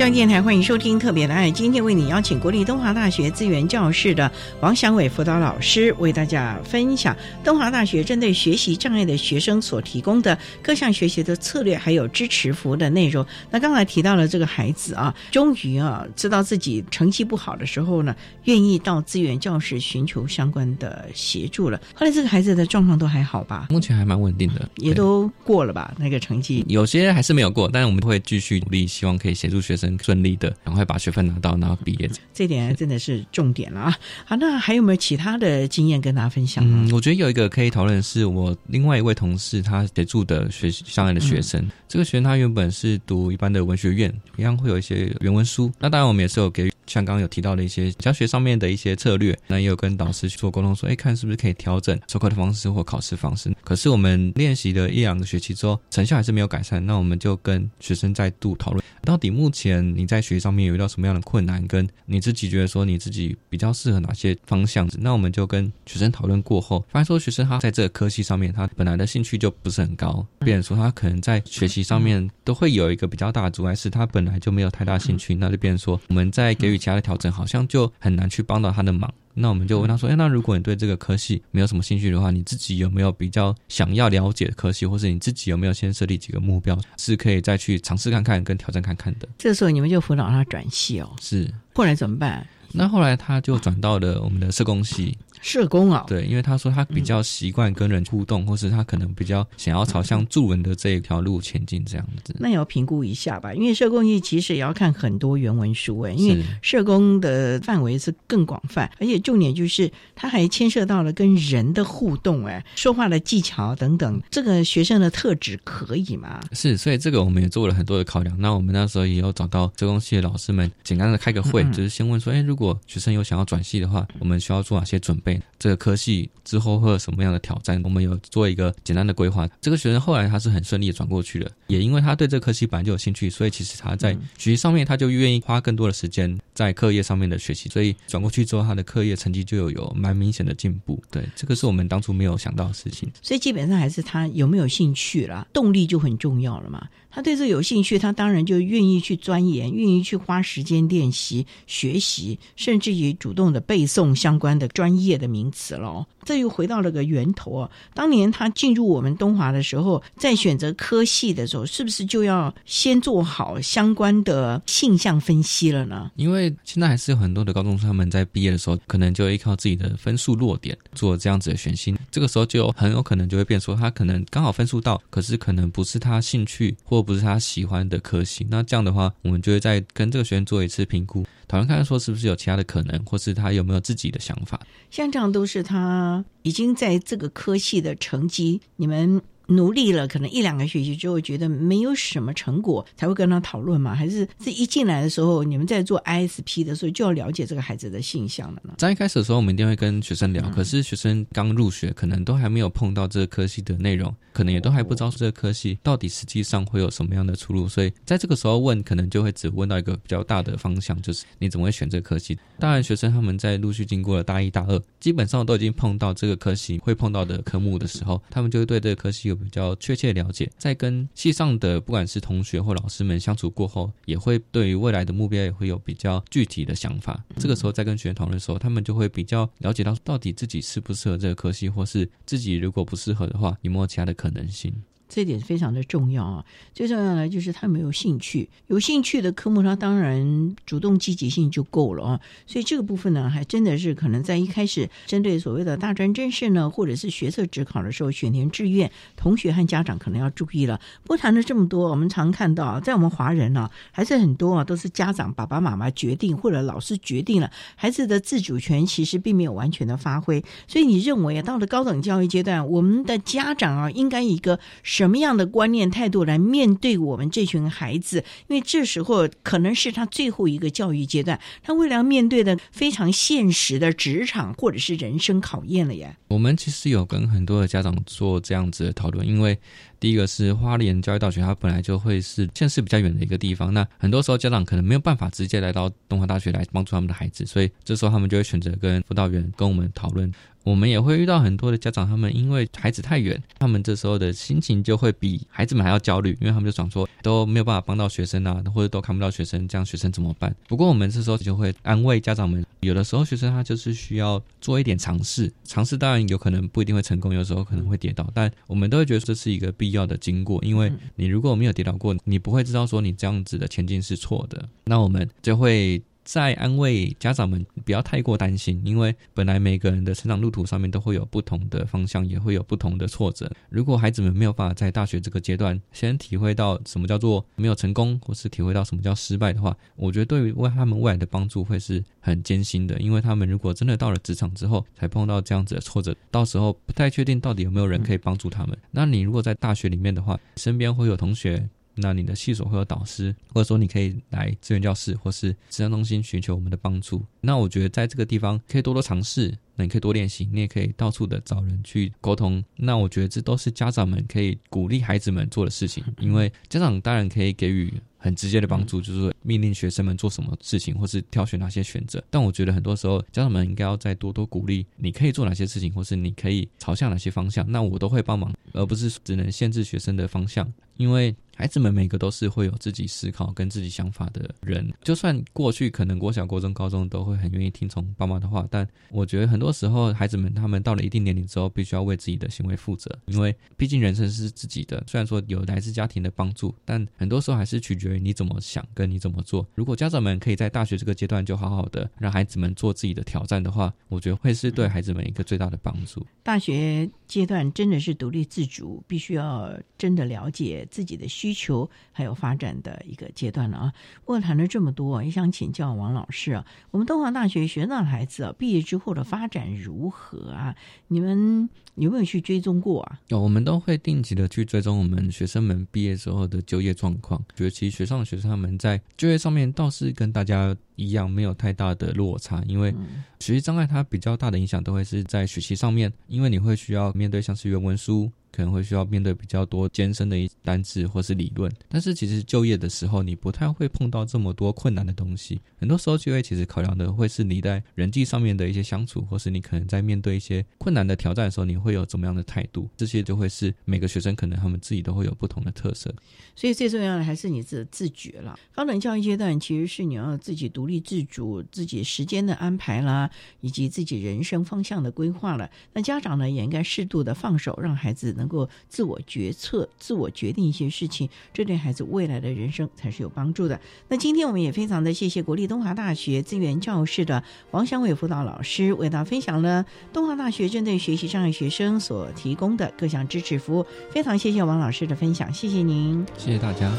[0.03, 4.29] 中央电台欢迎收听《特别的爱》，今天为你邀请国立东华大学资源教室的
[4.59, 13.25] 王祥伟辅导老师，为大家分享东华大学针对学习障碍的学生所提供的各项学习的策略，还有支持服务的内容。
[13.49, 21.79] 那刚才提到了这个孩子啊，终于啊知道自己成绩不好的时候呢，愿意到资源教室寻求相关的协助了。
[21.95, 23.67] 后来这个孩子的状况都还好吧？
[23.69, 25.93] 目前还蛮稳定的，也都过了吧？
[25.97, 29.92] 那个成绩有些还是没有过，但是我们会继续努力，希望可以协助学生。
[30.01, 32.09] 顺利的，赶快把学分拿到，然后毕业。
[32.33, 33.97] 这点真的是重点了啊！
[34.25, 36.63] 好，那还有没有其他的经验跟大家分享？
[36.65, 41.67] 嗯，我觉得有一个可以讨论，是我另外一位同事他协助的学相爱的学生。
[41.87, 45.71] 这个学生他原本是读一般的文学院，一样会有一些原文书。
[45.79, 49.37] 那当然，我们也是有给像刚刚有提到的一些教学上面的一些策略。
[49.47, 53.53] 那也有跟导师去做沟通，说，哎，看是不是可以调整授课的方式或考试方式。
[53.63, 56.83] 可是我们练习了一两个学期之后，成效还是没有改善。
[56.83, 59.82] 那我们就跟学生再度讨论，到底目前。
[59.83, 61.65] 你在学习上面有遇到什么样的困难？
[61.67, 64.89] 跟你自己觉得说你自己比较适合哪些方向？
[64.99, 70.25] 那我们就跟学生讨论过后，发现说学生他在这个科系上面，他本来的兴趣就不是很高。
[70.39, 75.33] 别人说他可能在学习上面都会有一个比较大的阻碍，是他本来就没有太大兴趣。
[75.35, 79.13] 那就变成说我们在给予其他的调整，好像就很难去帮到他的忙。
[79.33, 91.09] 那我们就问他说：“哎，那如果你对这个科系没有什么兴趣的话，你自己有没有比较想要了解的科系，或是你自己有没有先设立几个目标，是可以再去尝试看看跟挑战看看的？”这时候你们就辅导他转系哦。
[91.21, 92.45] 是，后来怎么办？
[92.71, 95.17] 那后来他就转到了我们的社工系。
[95.43, 102.33] 社工啊，对，因为他说他比较习惯跟人互动，或是他可能比较想要朝向助人的这一条路前进，这样子。
[102.39, 116.39] 那也要评估一下吧，因为社工系其实也要看很多原文书哎，因为社工的范围是更广泛，而且重点就是他还牵涉到了跟人的互动，哎，说话的技巧等等，这个学生的特质可以吗？
[116.53, 118.33] 是，所以这个我们也做了很多的考量。
[118.39, 125.32] 那我们那时候也有找到社工系的老师们，简单的开个会，就是先问说，哎，如果学生有想要转系的话，我们需要做哪些准备？
[125.59, 127.81] 这个科系之后会有什么样的挑战？
[127.83, 129.47] 我们有做一个简单的规划。
[129.61, 137.69] 这个学生后来他是很顺利的转过去了，也因为他对这个科系本来就有兴趣，所以其实他在学习上面他就愿意花更多的时间在课业上面的学习。
[137.69, 141.01] 所以转过去之后，他的课业成绩就有有蛮明显的进步。
[141.09, 143.09] 对，这个是我们当初没有想到的事情。
[143.21, 146.87] 所以基本上还是他有没有兴趣啦，动力就很重要了嘛。
[147.13, 156.05] 他对这有兴趣，他当然就愿意去钻研，愿意去花时间练习、学习，甚至于主动的背诵相关的专业的名词喽。
[156.25, 157.69] 这又回到了个源头啊！
[157.93, 166.09] 当年他进入我们东华的时候，在选择科系的时候，是不是就要先做好相关的性向分析了呢？
[166.15, 178.47] 因为现在还是有很多的高中生他们在毕业的时候，可能就依靠自己的分数落点做这样子的选心，这个时候就很有可能就会变说，他可能刚好分数到，可是可能不是他兴趣或不是他喜欢的科系。
[178.49, 181.25] 那这样的话，我们就会再跟这个学员做一次评估。
[181.47, 184.59] 讨论看看说是不是有其他的可能，或是他有没有自己的想法。
[184.89, 189.21] 像这样都是他已经在这个科系的成绩，你们。
[189.47, 193.93] 努力了，可能一两个学期之后觉得没有什么成果，才会跟他讨论嘛？
[193.93, 198.73] 还是这一进来的时候，你们在做 ISP 的时候就要了解这个孩子的性向了呢？
[198.77, 212.37] 在一开始的时候，我们一定会跟学生聊，可是学生刚入学，可能都还没有碰到这个科系的内容，可能也都还不知道这个科系到底实际上会有什么样的出路，所以在这个时候问，可能就会只问到一个比较大的方向，就是你怎么会选这个科系？
[212.59, 219.43] 当然，学生他们在陆续经过了大一、大二，基本上都已经碰到这个科系会碰到的科目的时候，他们就会对这个科系有。
[219.43, 227.21] 比较确切了解，在跟系上的不管是同学或老师们相处过后，也会对于未来的目标也会有比较具体的想法。
[227.37, 234.73] 这个时候在跟学员讨论的时候，他们就会比较了解到到底自己适不适合这个科系，或是自己如果不适合的话，有没有其他的可能性。
[235.13, 236.43] 这点非常的重要啊！
[236.73, 242.19] 最重要的就是他没有兴趣，有兴趣的科目，他当然主动积极性就够了啊。
[242.47, 250.81] 所以这个部分呢，还真的是可能在一开始针对所谓的大专真试呢，或者是学测职考的时候选填志愿，同学和家长可能要注意了。
[251.03, 260.43] 不谈了这么多，我们常看到，在我们华人呢，还是很多啊，都是家长爸爸妈妈决定或者老师决定了，孩子的自主权其实并没有完全的发挥。
[260.67, 268.23] 所以你认为啊到了高等教育阶段，我们的家长啊，应该一个什什么样的观念态度来面对我们这群孩子？
[268.47, 276.15] 因为这时候可能是他最后一个教育阶段，他未来要面对的非常现实的职场或者是人生考验了呀。
[276.29, 279.59] 我们其实有跟很多的家长做这样子的讨论，因为
[280.03, 290.29] 第一个是花莲教育大学，它本来就会是县市比较远的一个地方，那很多时候家长可能没有办法直接来到东华大学来帮助他们的孩子，所以这时候他们就会选择跟辅导员跟我们讨论。
[290.65, 300.55] 我们也会遇到很多的家长，他们因为孩子太远，他们这时候的心情就会比孩子们还要焦虑，因为他们就想说都没有办法帮到学生啊，或者都看不到学生，这样学生怎么办？
[300.69, 316.01] 不过我们这时候就会安慰家长们，有的时候学生他就是需要做一点尝试，尝试当然有可能不一定会成功，有时候可能会跌倒，但我们都会觉得这是一个必要的经过，因为你如果没有跌倒过，你不会知道说你这样子的前进是错的，那我们就会。
[316.23, 323.51] 在安慰家长们不要太过担心，因为本来每个人的成长路途上面都会有不同的方向，也会有不同的挫折。
[323.69, 332.97] 如果孩子们没有办法在大学这个阶段先体会到什么叫做没有成功，或是体会到什么叫失败的话，我觉得对于为他们未来的帮助会是很艰辛的。
[332.99, 338.77] 因为他们如果真的到了职场之后才碰到这样子的挫折，到时候不太确定到底有没有人可以帮助他们。
[338.91, 341.69] 那你如果在大学里面的话，身边会有同学。
[341.95, 347.23] 那你的系所会有导师，或者说你可以来资源教室或是资源中心寻求我们的帮助。
[347.41, 352.63] 那我觉得在这个地方可以多多尝试，那你可以多练习，你也可以到处的找人去沟通。
[352.75, 362.23] 那我觉得这都是家长们可以鼓励孩子们做的事情，因为家长当然可以给予很直接的帮助，就是命令学生们做什么事情，或是挑选哪些选择。
[362.29, 371.35] 但我觉得很多时候家长们应该要再多多鼓励，你可以做哪些事情，或是你可以朝向哪些方向，那我都会帮忙，而不是只能限制学生的方向，因为。
[371.55, 385.03] 孩子们每个都是会有自己思考跟自己想法的人，就算过去可能国小、国中、高中都会很愿意听从爸妈的话，但我觉得很多时候孩子们他们到了一定年龄之后，必须要为自己的行为负责，因为毕竟人生是自己的。
[385.07, 389.67] 虽然说有来自家庭的帮助，但很多时候还是取决于你怎么想跟你怎么做。
[389.75, 396.25] 如果家长们可以在大学这个阶段就好好的让孩子们做自己的挑战的话，我觉得会是对孩子们一个最大的帮助。
[396.41, 403.93] 大学阶段真的是独立自主，必须要真的了解自己的需需求还有发展的一个阶段了啊。
[404.21, 410.73] 不过谈了这么多，也想请教王老师啊，我们东华大学学长的孩子啊，毕业之后的发展如何啊？
[411.09, 413.19] 你们有没有去追踪过啊？
[413.27, 417.43] 有，我们都会定期的去追踪我们学生们毕业之后的就业状况。
[417.53, 422.93] 觉得其实学上的学生他们在就业上面倒是跟大家一样，没有太大的落差，因为
[423.39, 428.31] 学习障碍它比较大的影响都会是在学习上面，因为你会需要面对像是原文书。
[428.55, 435.59] 可能会需要面对比较多艰深的一单字或是理论，但是其实就业的时候，你不太会碰到这么多困难的东西。
[435.79, 442.87] 很多时候就业其实考量的会是你在人际上面的一些相处，或是你可能在面对一些困难的挑战的时候，你会有怎么样的态度？
[442.95, 446.13] 这些就会是每个学生可能他们自己都会有不同的特色。
[446.55, 448.55] 所以最重要的还是你自自觉了。
[448.75, 453.29] 高等教育阶段其实是你要自己独立自主，自己时间的安排啦，
[453.61, 455.69] 以及自己人生方向的规划了。
[455.93, 463.79] 那家长呢也应该适度的放手，让孩子能够自我决策、自我决定一些事情，这对孩子未来的人生才是有帮助的。
[464.09, 473.85] 那今天我们也非常的谢谢国立东华大学资源教室的王祥伟辅导老师，为大家分享了东华大学针对学习障碍学生所提供的各项支持服务。
[474.11, 476.25] 非常谢谢王老师的分享，谢谢您。
[476.37, 476.91] 谢谢大家。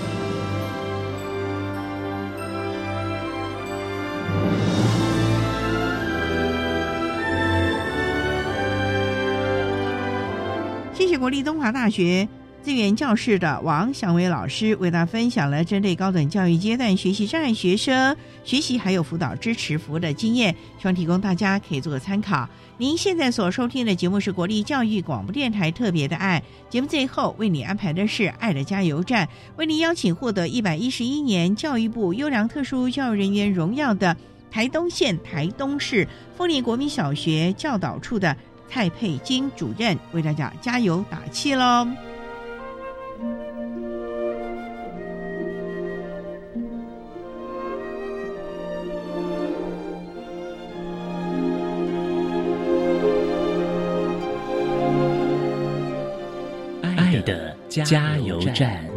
[10.95, 12.27] 谢谢国立东华大学
[12.63, 22.49] 资源教室的王祥伟老师为大家分享了针对高等教育阶段学习障碍学生学习还有辅导支持服务的经验，希望提供大家可以做个参考。
[22.79, 26.41] 您现在所收听的节目是国立教育广播电台特别的爱
[26.71, 34.17] 节目，最后为你安排的是爱的加油站，为您邀请获得一百一十一年教育部优良特殊教育人员荣耀的
[34.49, 38.35] 台东县台东市丰年国民小学教导处的。
[38.75, 41.87] 蔡佩金主任为大家加油打气喽！
[56.83, 58.94] 爱的加油站。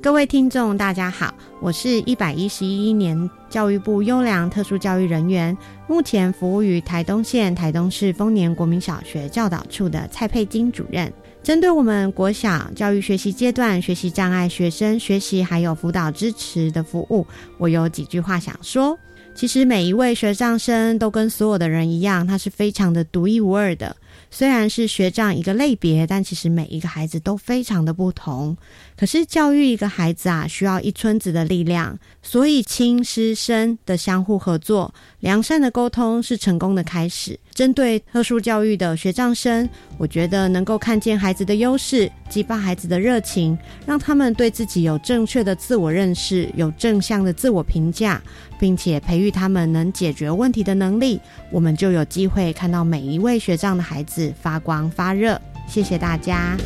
[0.00, 5.56] 各位听众，大家好，我是一百一十一年教育部优良特殊教育人员，
[5.88, 11.12] 目前服务于台东县台东市丰年国民小学教导处的蔡佩金主任。
[11.42, 17.26] 针对我们国小教育学习阶段学习障碍学生学习还有辅导支持的服务，
[17.58, 18.96] 我有几句话想说。
[19.34, 23.94] 其实每一位学障生都跟所有的人一样，他是非常的独一无二的。
[24.30, 28.56] 虽然是学长一个类别，但其实每一个孩子都非常的不同。
[28.96, 37.38] 可是教育一个孩子啊，需要一村子的力量，所以亲师生的相互合作、良善的沟通是成功的开始。
[37.58, 48.22] 针对特殊教育的学障生，我觉得能够看见孩子的优势，激发孩子的热情，让他们对自己有正确的自我认识，有正向的自我评价，
[48.60, 54.32] 并且培育他们能解决问题的能力，我们就有机会看到每一位学障的孩子。
[54.40, 55.36] 发光发热，
[55.66, 56.56] 谢谢大家。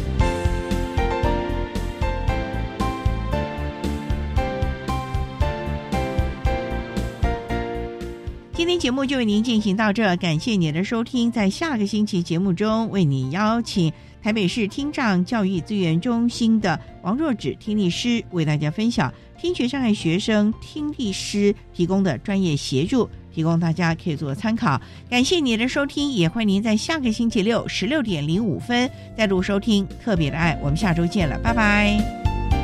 [8.73, 11.31] 天节目就为您进行到这，感谢您的收听。
[11.31, 13.93] 在下个星期节目中，为你邀请
[14.23, 23.07] 台北市听障教育资源中心的王若芷听力师，为大家分享听觉障碍学生听力师提供的专业协助。
[23.31, 32.62] 提供大家可以做参考，感谢你的收听，也欢迎您在下个星期六十六点零五分再度收听特别的爱，我们下周见了，拜拜。